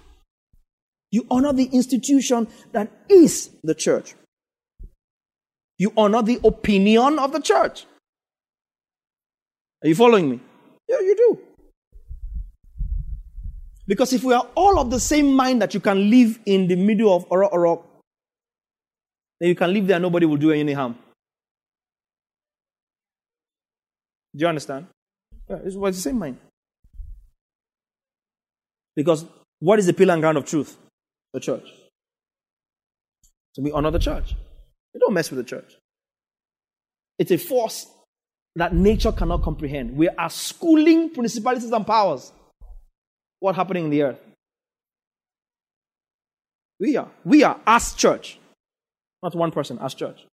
[1.11, 4.14] You honor the institution that is the church.
[5.78, 7.86] You honor the opinion of the church.
[9.82, 10.38] Are you following me?
[10.90, 11.40] Yeah, you do.
[13.86, 16.76] Because if we are all of the same mind that you can live in the
[16.76, 17.82] middle of Oro Oro,
[19.40, 20.98] then you can live there nobody will do you any harm.
[24.35, 24.87] Do you understand?
[25.49, 26.39] Yeah, it's, it's the same mind.
[28.97, 29.24] Because
[29.61, 30.76] what is the pillar and ground of truth?
[31.33, 31.68] The church.
[33.55, 34.35] So we honor the church.
[34.95, 35.76] We don't mess with the church.
[37.18, 37.87] It's a force
[38.57, 39.97] that nature cannot comprehend.
[39.97, 42.33] We are schooling principalities and powers.
[43.41, 44.18] What's happening in the earth?
[46.78, 47.09] We are.
[47.24, 48.39] We are as church.
[49.22, 50.26] Not one person, as church.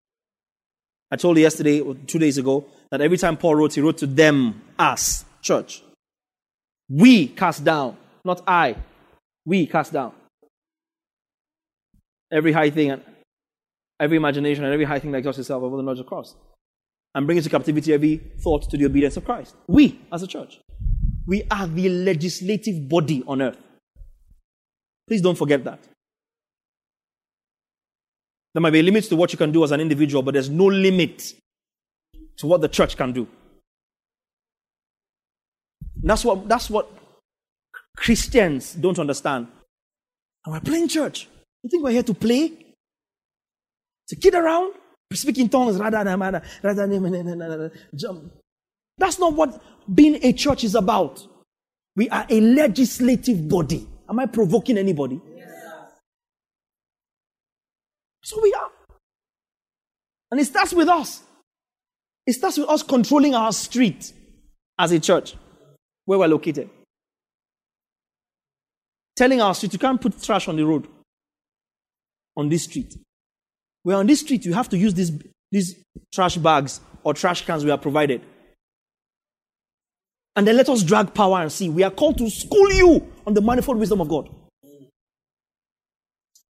[1.12, 3.98] I told you yesterday or two days ago that every time Paul wrote, he wrote
[4.00, 5.84] to them us, church.
[6.90, 8.76] We cast down, not I.
[9.46, 10.14] We cast down.
[12.32, 13.02] Every high thing and
[14.00, 16.36] every imagination and every high thing that exalts itself over the knowledge of Christ.
[17.16, 19.56] And bring into captivity every thought to the obedience of Christ.
[19.68, 20.60] We, as a church,
[21.26, 23.58] we are the legislative body on earth.
[25.08, 25.80] Please don't forget that.
[28.54, 30.66] There might be limits to what you can do as an individual, but there's no
[30.66, 31.34] limit
[32.38, 33.28] to what the church can do.
[36.02, 36.90] That's what, that's what
[37.96, 39.48] Christians don't understand.
[40.46, 41.28] And we're playing church.
[41.64, 42.54] You think we're here to play?
[44.08, 44.74] To kid around?
[45.14, 45.78] Speak in tongues.
[48.98, 49.62] That's not what
[49.94, 51.28] being a church is about.
[51.96, 53.88] We are a legislative body.
[54.08, 55.20] Am I provoking anybody?
[58.24, 58.70] So we are.
[60.32, 61.22] And it starts with us.
[62.26, 64.14] It starts with us controlling our street
[64.78, 65.36] as a church
[66.06, 66.70] where we're located.
[69.20, 70.88] telling our street you can't put trash on the road.
[72.38, 72.96] On this street.
[73.84, 75.12] We're on this street, you have to use these,
[75.52, 75.76] these
[76.14, 78.22] trash bags or trash cans we are provided.
[80.38, 81.68] And then let us drag power and see.
[81.68, 84.30] We are called to school you on the manifold wisdom of God.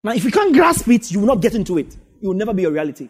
[0.03, 1.95] Now, if you can't grasp it, you will not get into it.
[2.21, 3.07] It will never be a reality.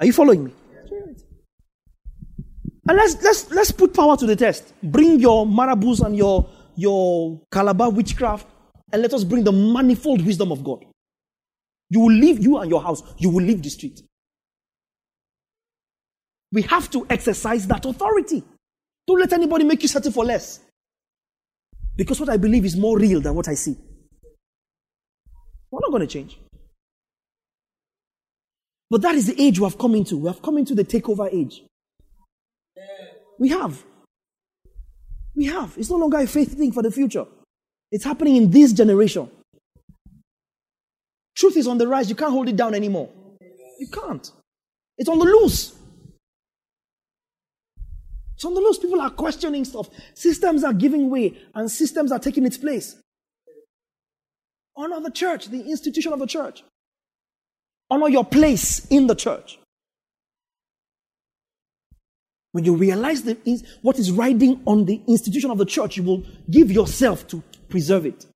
[0.00, 0.52] Are you following me?
[2.88, 4.72] And let's let's let's put power to the test.
[4.82, 8.46] Bring your marabouts and your your calabar witchcraft,
[8.92, 10.84] and let us bring the manifold wisdom of God.
[11.90, 13.02] You will leave you and your house.
[13.18, 14.00] You will leave the street.
[16.52, 18.42] We have to exercise that authority.
[19.06, 20.60] Don't let anybody make you settle for less.
[21.96, 23.76] Because what I believe is more real than what I see.
[25.70, 26.38] We're not going to change.
[28.90, 30.16] But that is the age we have come into.
[30.16, 31.62] We have come into the takeover age.
[33.38, 33.84] We have.
[35.34, 35.78] We have.
[35.78, 37.24] It's no longer a faith thing for the future.
[37.92, 39.30] It's happening in this generation.
[41.36, 42.10] Truth is on the rise.
[42.10, 43.08] You can't hold it down anymore.
[43.78, 44.30] You can't.
[44.98, 45.74] It's on the loose.
[48.34, 48.78] It's on the loose.
[48.78, 49.88] People are questioning stuff.
[50.14, 52.96] Systems are giving way and systems are taking its place.
[54.76, 56.62] Honor the church, the institution of the church.
[57.90, 59.58] Honor your place in the church.
[62.52, 63.36] When you realize the,
[63.82, 68.06] what is riding on the institution of the church, you will give yourself to preserve
[68.06, 68.26] it.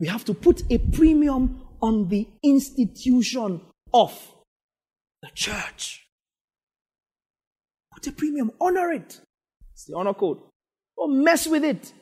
[0.00, 3.60] We have to put a premium on the institution
[3.92, 4.34] of
[5.20, 6.06] the church.
[7.92, 9.20] Put a premium, honor it.
[9.74, 10.38] It's the honor code.
[10.96, 11.92] Don't mess with it.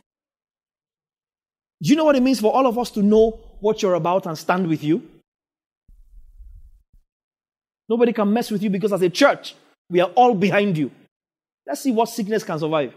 [1.83, 4.27] Do you know what it means for all of us to know what you're about
[4.27, 5.10] and stand with you?
[7.91, 9.57] Nobody can mess with you because as a church,
[9.91, 10.93] we are all behind you.
[11.67, 12.95] Let's see what sickness can survive.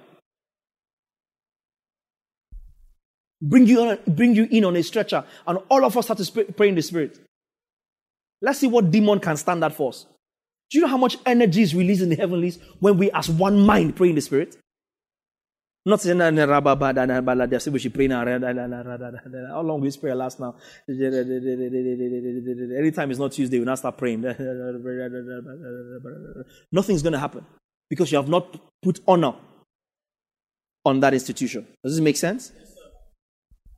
[3.41, 6.43] Bring you, on, bring you in on a stretcher, and all of us have to
[6.53, 7.19] pray in the spirit.
[8.39, 10.05] Let's see what demon can stand that for us.
[10.69, 13.59] Do you know how much energy is released in the heavenlies when we, as one
[13.65, 14.55] mind, pray in the spirit?
[15.86, 18.25] Not saying that we should pray now.
[18.25, 20.55] How long we pray last now?
[20.88, 24.21] Anytime it's not Tuesday, we now start praying.
[26.71, 27.45] Nothing's going to happen
[27.89, 29.34] because you have not put honor
[30.86, 31.67] on that institution.
[31.84, 32.53] Does this make sense?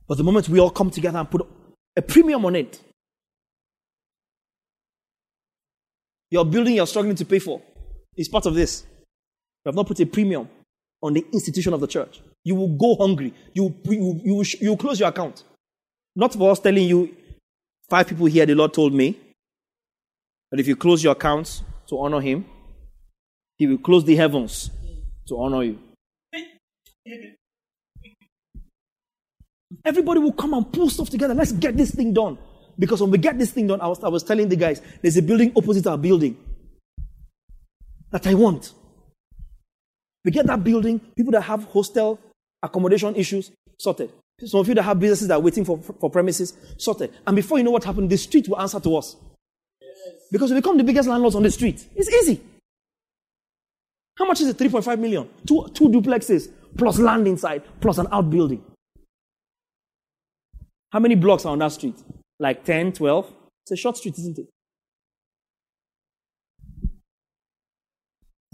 [0.06, 1.44] But the moment we all come together and put
[1.96, 2.80] a premium on it,
[6.30, 7.60] your building you're struggling to pay for
[8.16, 8.84] is part of this.
[9.64, 10.48] You have not put a premium
[11.06, 12.20] on the institution of the church.
[12.44, 13.32] You will go hungry.
[13.54, 15.44] You, you, you, you will close your account.
[16.14, 17.14] Not for us telling you,
[17.88, 19.18] five people here, the Lord told me
[20.50, 22.44] that if you close your accounts to honor Him,
[23.56, 24.70] He will close the heavens
[25.28, 25.78] to honor you.
[29.84, 31.34] Everybody will come and pull stuff together.
[31.34, 32.38] Let's get this thing done.
[32.78, 35.16] Because when we get this thing done, I was, I was telling the guys, there's
[35.16, 36.36] a building opposite our building
[38.10, 38.72] that I want.
[40.26, 42.18] We get that building, people that have hostel
[42.60, 44.10] accommodation issues sorted.
[44.44, 47.12] Some of you that have businesses that are waiting for, for premises sorted.
[47.24, 49.14] And before you know what happened, the street will answer to us.
[50.32, 51.86] Because we become the biggest landlords on the street.
[51.94, 52.42] It's easy.
[54.18, 54.58] How much is it?
[54.58, 55.28] 3.5 million.
[55.46, 58.64] Two, two duplexes, plus land inside, plus an outbuilding.
[60.90, 61.96] How many blocks are on that street?
[62.40, 63.32] Like 10, 12?
[63.62, 64.48] It's a short street, isn't it?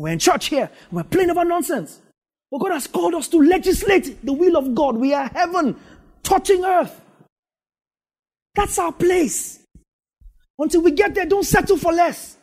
[0.02, 0.68] We're in church here.
[0.90, 2.00] We're playing about nonsense.
[2.50, 4.96] But God has called us to legislate the will of God.
[4.96, 5.76] We are heaven
[6.24, 7.00] touching earth.
[8.56, 9.60] That's our place.
[10.58, 12.36] Until we get there, don't settle for less.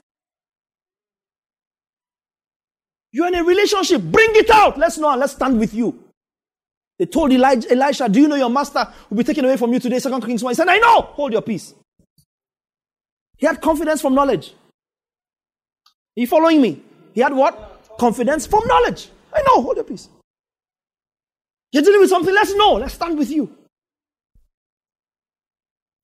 [3.12, 4.78] You're in a relationship, bring it out.
[4.78, 6.02] Let's know, and let's stand with you.
[6.98, 9.82] They told Elijah, Elisha, Do you know your master will be taken away from you
[9.82, 10.00] today?
[10.00, 10.52] Second Kings 1.
[10.52, 11.02] He said, I know.
[11.02, 11.74] Hold your peace.
[13.36, 14.54] He had confidence from knowledge.
[16.18, 16.84] Are you following me?
[17.20, 17.98] He had what?
[18.00, 19.10] Confidence from knowledge.
[19.34, 20.08] I know, hold your peace.
[21.74, 22.76] You're dealing with something, let's know.
[22.76, 23.54] Let's stand with you.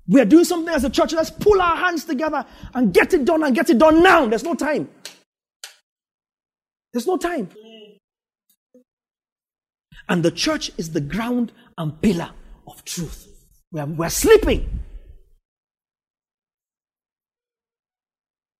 [0.09, 1.13] We are doing something as a church.
[1.13, 4.25] Let's pull our hands together and get it done and get it done now.
[4.27, 4.89] There's no time.
[6.91, 7.49] There's no time.
[10.09, 12.31] And the church is the ground and pillar
[12.67, 13.25] of truth.
[13.71, 14.81] We're, we're sleeping.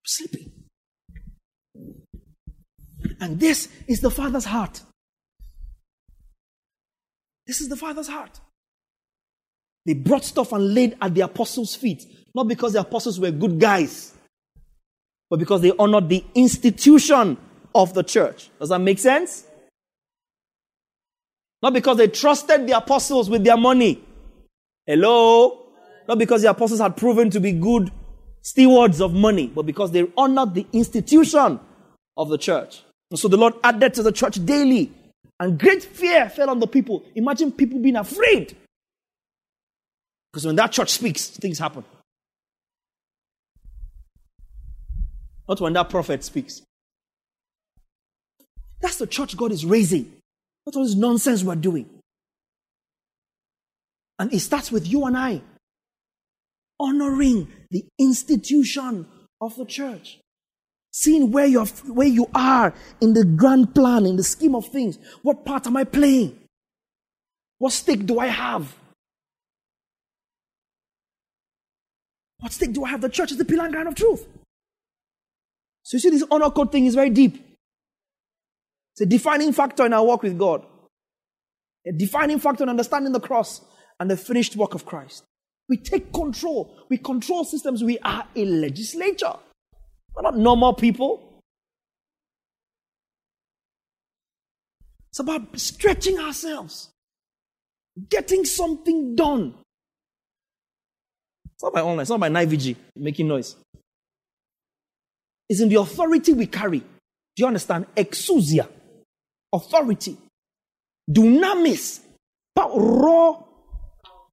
[0.05, 0.44] Sleeping.
[3.19, 4.81] And this is the Father's heart.
[7.47, 8.39] This is the Father's heart.
[9.85, 13.59] They brought stuff and laid at the apostles' feet, not because the apostles were good
[13.59, 14.13] guys,
[15.29, 17.37] but because they honored the institution
[17.73, 18.49] of the church.
[18.59, 19.45] Does that make sense?
[21.61, 24.03] Not because they trusted the apostles with their money.
[24.85, 25.67] Hello?
[26.07, 27.91] Not because the apostles had proven to be good
[28.41, 31.59] stewards of money, but because they honored the institution
[32.17, 32.83] of the church.
[33.11, 34.91] And so the Lord added to the church daily,
[35.39, 37.03] and great fear fell on the people.
[37.15, 38.55] Imagine people being afraid.
[40.31, 41.83] Because when that church speaks, things happen.
[45.47, 46.61] Not when that prophet speaks.
[48.81, 50.11] That's the church God is raising.
[50.65, 51.89] Not all this nonsense we're doing.
[54.17, 55.41] And it starts with you and I
[56.79, 59.07] honoring the institution
[59.41, 60.19] of the church.
[60.97, 64.97] Seeing where you're, where you are in the grand plan, in the scheme of things.
[65.23, 66.39] What part am I playing?
[67.57, 68.73] What stake do I have?
[72.39, 73.01] What stake do I have?
[73.01, 74.25] The church is the pillar and ground of truth.
[75.83, 77.45] So you see, this honor code thing is very deep.
[78.93, 80.65] It's a defining factor in our walk with God.
[81.85, 83.59] A defining factor in understanding the cross
[83.99, 85.25] and the finished work of Christ.
[85.67, 86.73] We take control.
[86.87, 87.83] We control systems.
[87.83, 89.33] We are a legislature.
[90.15, 91.41] We're not normal people.
[95.09, 96.89] It's about stretching ourselves,
[98.09, 99.55] getting something done.
[101.53, 103.55] It's not by online, it's not by vigil making noise.
[105.47, 106.79] It's in the authority we carry.
[106.79, 106.85] Do
[107.37, 107.85] you understand?
[107.95, 108.67] Exousia,
[109.53, 110.17] authority,
[111.09, 112.01] dunamis,
[112.57, 113.41] raw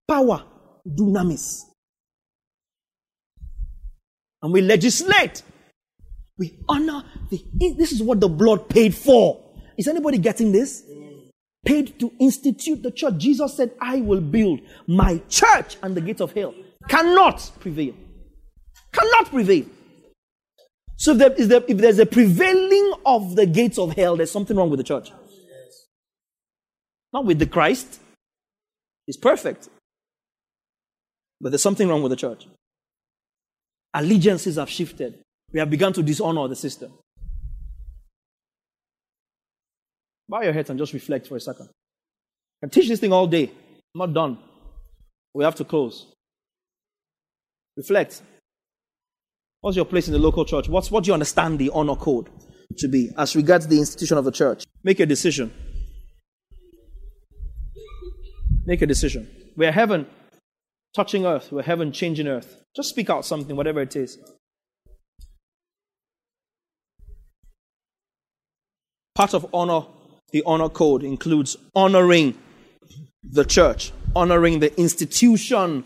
[0.08, 0.44] power,
[0.86, 1.64] dunamis.
[4.42, 5.42] And we legislate.
[6.42, 7.40] We honor the.
[7.54, 9.40] This is what the blood paid for.
[9.78, 10.82] Is anybody getting this?
[11.64, 13.16] Paid to institute the church.
[13.18, 16.52] Jesus said, I will build my church, and the gates of hell
[16.88, 17.94] cannot prevail.
[18.92, 19.66] Cannot prevail.
[20.96, 24.56] So if, there, there, if there's a prevailing of the gates of hell, there's something
[24.56, 25.12] wrong with the church.
[27.12, 28.00] Not with the Christ.
[29.06, 29.68] He's perfect.
[31.40, 32.48] But there's something wrong with the church.
[33.94, 35.21] Allegiances have shifted.
[35.52, 36.92] We have begun to dishonor the system.
[40.28, 41.68] Bow your head and just reflect for a second.
[42.64, 43.50] I teach this thing all day.
[43.94, 44.38] I'm not done.
[45.34, 46.06] We have to close.
[47.76, 48.22] Reflect.
[49.60, 50.68] What's your place in the local church?
[50.68, 52.28] What's, what do you understand the honor code
[52.78, 54.64] to be as regards the institution of the church?
[54.82, 55.52] Make a decision.
[58.64, 59.28] Make a decision.
[59.56, 60.06] We're heaven
[60.94, 61.52] touching earth.
[61.52, 62.62] We're heaven changing earth.
[62.74, 64.18] Just speak out something, whatever it is.
[69.14, 69.86] Part of honor,
[70.32, 72.34] the honor code includes honoring
[73.22, 75.84] the church, honoring the institution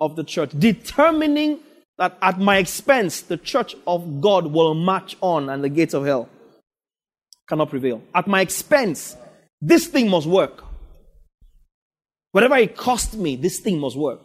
[0.00, 1.60] of the church, determining
[1.98, 6.04] that at my expense the church of God will march on and the gates of
[6.04, 6.28] hell
[7.48, 8.02] cannot prevail.
[8.14, 9.16] At my expense,
[9.60, 10.64] this thing must work.
[12.32, 14.20] Whatever it cost me, this thing must work.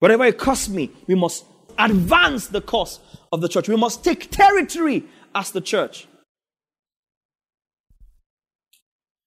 [0.00, 1.46] Whatever it costs me, we must
[1.78, 3.00] advance the cause
[3.32, 3.68] of the church.
[3.68, 6.06] We must take territory as the church.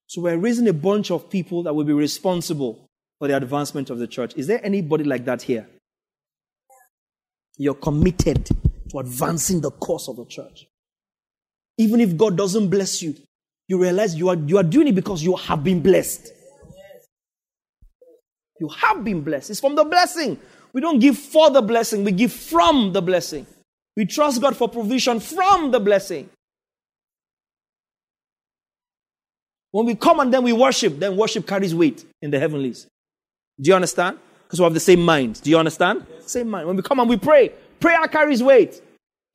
[0.09, 2.89] So we're raising a bunch of people that will be responsible
[3.19, 4.33] for the advancement of the church.
[4.35, 5.67] Is there anybody like that here?
[7.57, 8.49] You're committed
[8.89, 10.65] to advancing the cause of the church.
[11.77, 13.15] Even if God doesn't bless you,
[13.67, 16.31] you realize you are, you are doing it because you have been blessed.
[18.59, 19.51] You have been blessed.
[19.51, 20.39] It's from the blessing.
[20.73, 23.45] We don't give for the blessing, we give from the blessing.
[23.95, 26.31] We trust God for provision from the blessing.
[29.71, 32.87] When we come and then we worship, then worship carries weight in the heavenlies.
[33.59, 34.17] Do you understand?
[34.43, 35.41] Because we have the same mind.
[35.41, 36.05] Do you understand?
[36.09, 36.31] Yes.
[36.31, 36.67] Same mind.
[36.67, 38.81] When we come and we pray, prayer carries weight.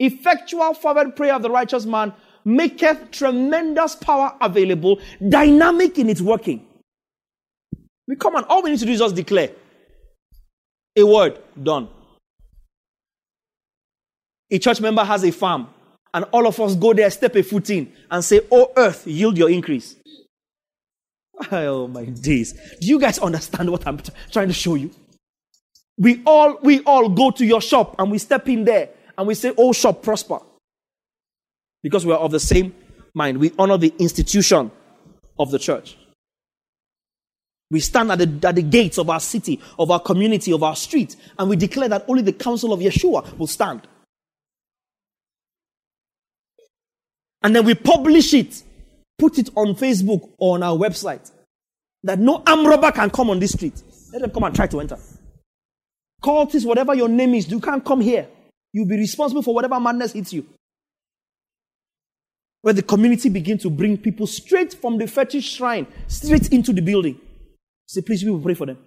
[0.01, 2.13] Effectual, fervent prayer of the righteous man
[2.45, 6.67] maketh tremendous power available, dynamic in its working.
[8.07, 9.51] We come and all we need to do is just declare.
[10.97, 11.89] A word, done.
[14.51, 15.69] A church member has a farm,
[16.13, 19.39] and all of us go there, step a foot in, and say, Oh, earth, yield
[19.39, 19.97] your increase.
[21.53, 22.53] Oh, my days.
[22.81, 24.91] Do you guys understand what I'm t- trying to show you?
[25.99, 29.35] We all, we all go to your shop and we step in there and we
[29.35, 30.39] say, Oh, shop, prosper.
[31.83, 32.75] Because we are of the same
[33.15, 33.39] mind.
[33.39, 34.71] We honor the institution
[35.39, 35.97] of the church.
[37.71, 40.77] We stand at the, at the gates of our city, of our community, of our
[40.77, 43.83] street, and we declare that only the counsel of Yeshua will stand.
[47.43, 48.63] And then we publish it,
[49.19, 51.31] put it on Facebook or on our website,
[52.03, 53.83] that no arm robber can come on this street.
[54.13, 54.99] Let them come and try to enter.
[56.23, 58.27] Cultists, whatever your name is, you can't come here.
[58.73, 60.47] You'll be responsible for whatever madness hits you.
[62.65, 66.81] where the community begin to bring people straight from the fetish shrine straight into the
[66.81, 67.21] building.
[67.87, 68.79] Say, please, we will pray for them.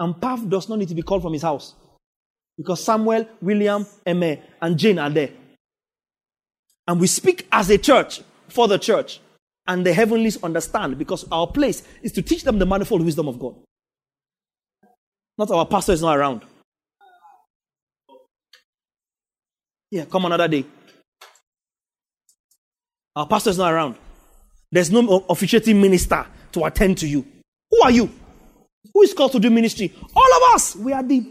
[0.00, 1.76] And Pav does not need to be called from his house
[2.58, 5.30] because Samuel, William, Emma, and Jane are there.
[6.88, 8.20] And we speak as a church
[8.50, 9.20] for the church.
[9.66, 13.38] And the heavenlies understand because our place is to teach them the manifold wisdom of
[13.38, 13.54] God.
[15.38, 16.42] Not our pastor is not around.
[19.90, 20.64] Yeah, come another day.
[23.16, 23.96] Our pastor is not around.
[24.72, 27.26] There's no officiating minister to attend to you.
[27.70, 28.10] Who are you?
[28.94, 29.92] Who is called to do ministry?
[30.14, 30.76] All of us.
[30.76, 31.26] We are the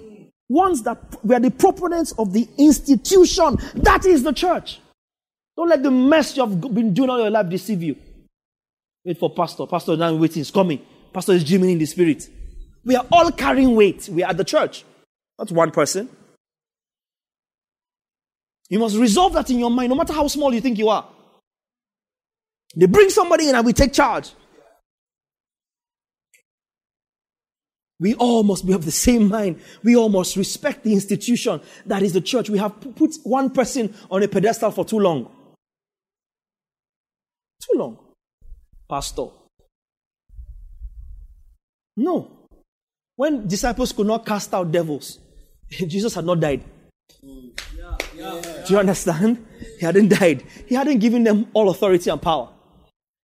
[0.50, 3.58] ones that we are the proponents of the institution.
[3.76, 4.80] That is the church.
[5.60, 7.98] Don't let the mess you have been doing all your life deceive you.
[9.04, 9.68] Wait for pastor.
[9.68, 10.40] Pastor now waiting.
[10.40, 10.80] Is coming.
[11.12, 12.30] Pastor is dreaming in the spirit.
[12.86, 14.08] We are all carrying weight.
[14.10, 14.86] We are at the church.
[15.38, 16.08] Not one person.
[18.70, 21.06] You must resolve that in your mind, no matter how small you think you are.
[22.74, 24.32] They bring somebody in and we take charge.
[28.00, 29.60] We all must be of the same mind.
[29.84, 32.50] We all must respect the institution that is the church.
[32.50, 35.30] We have put one person on a pedestal for too long.
[37.80, 37.98] Long.
[38.90, 39.28] Pastor.
[41.96, 42.30] No.
[43.16, 45.20] When disciples could not cast out devils,
[45.70, 46.64] Jesus had not died.
[47.22, 47.54] Do
[48.68, 49.46] you understand?
[49.80, 50.44] He hadn't died.
[50.68, 52.50] He hadn't given them all authority and power.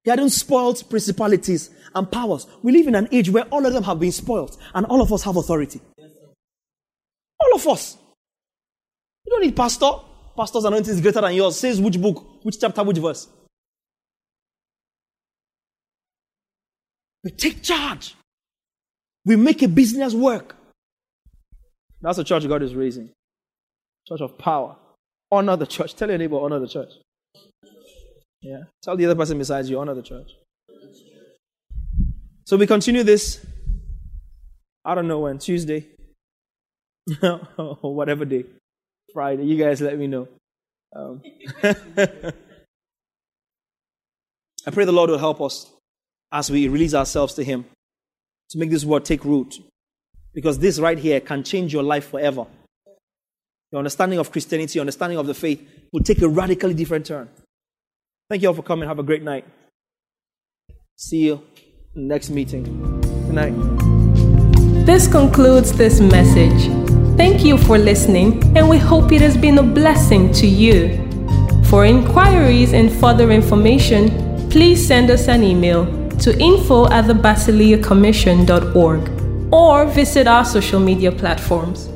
[0.05, 2.47] He hadn't spoiled principalities and powers.
[2.63, 5.11] We live in an age where all of them have been spoiled and all of
[5.11, 5.81] us have authority.
[5.99, 7.97] All of us.
[9.25, 9.91] You don't need pastor.
[10.37, 11.59] Pastor's anointing is greater than yours.
[11.59, 13.27] Says which book, which chapter, which verse.
[17.25, 18.15] We take charge.
[19.25, 20.55] We make a business work.
[21.99, 23.09] That's the church God is raising.
[24.07, 24.75] Church of power.
[25.31, 25.95] Honor the church.
[25.95, 26.91] Tell your neighbor, honor the church.
[28.41, 28.65] Yeah.
[28.83, 30.33] Tell the other person besides you, honor the church.
[32.45, 33.43] So we continue this.
[34.85, 35.39] I don't know when.
[35.39, 35.87] Tuesday.
[37.23, 37.39] or
[37.81, 38.45] whatever day.
[39.11, 39.45] Friday.
[39.45, 40.27] You guys let me know.
[40.95, 41.23] Um,
[41.63, 41.73] I
[44.71, 45.71] pray the Lord will help us
[46.35, 47.65] as we release ourselves to Him
[48.49, 49.55] to make this word take root.
[50.33, 52.45] Because this right here can change your life forever.
[53.71, 57.29] Your understanding of Christianity, your understanding of the faith will take a radically different turn.
[58.29, 58.87] Thank you all for coming.
[58.87, 59.45] Have a great night.
[60.97, 61.41] See you
[61.95, 62.63] next meeting.
[63.01, 64.85] Good night.
[64.85, 66.69] This concludes this message.
[67.15, 70.97] Thank you for listening, and we hope it has been a blessing to you.
[71.69, 77.13] For inquiries and further information, please send us an email to info at the
[79.51, 81.89] or visit our social media platforms.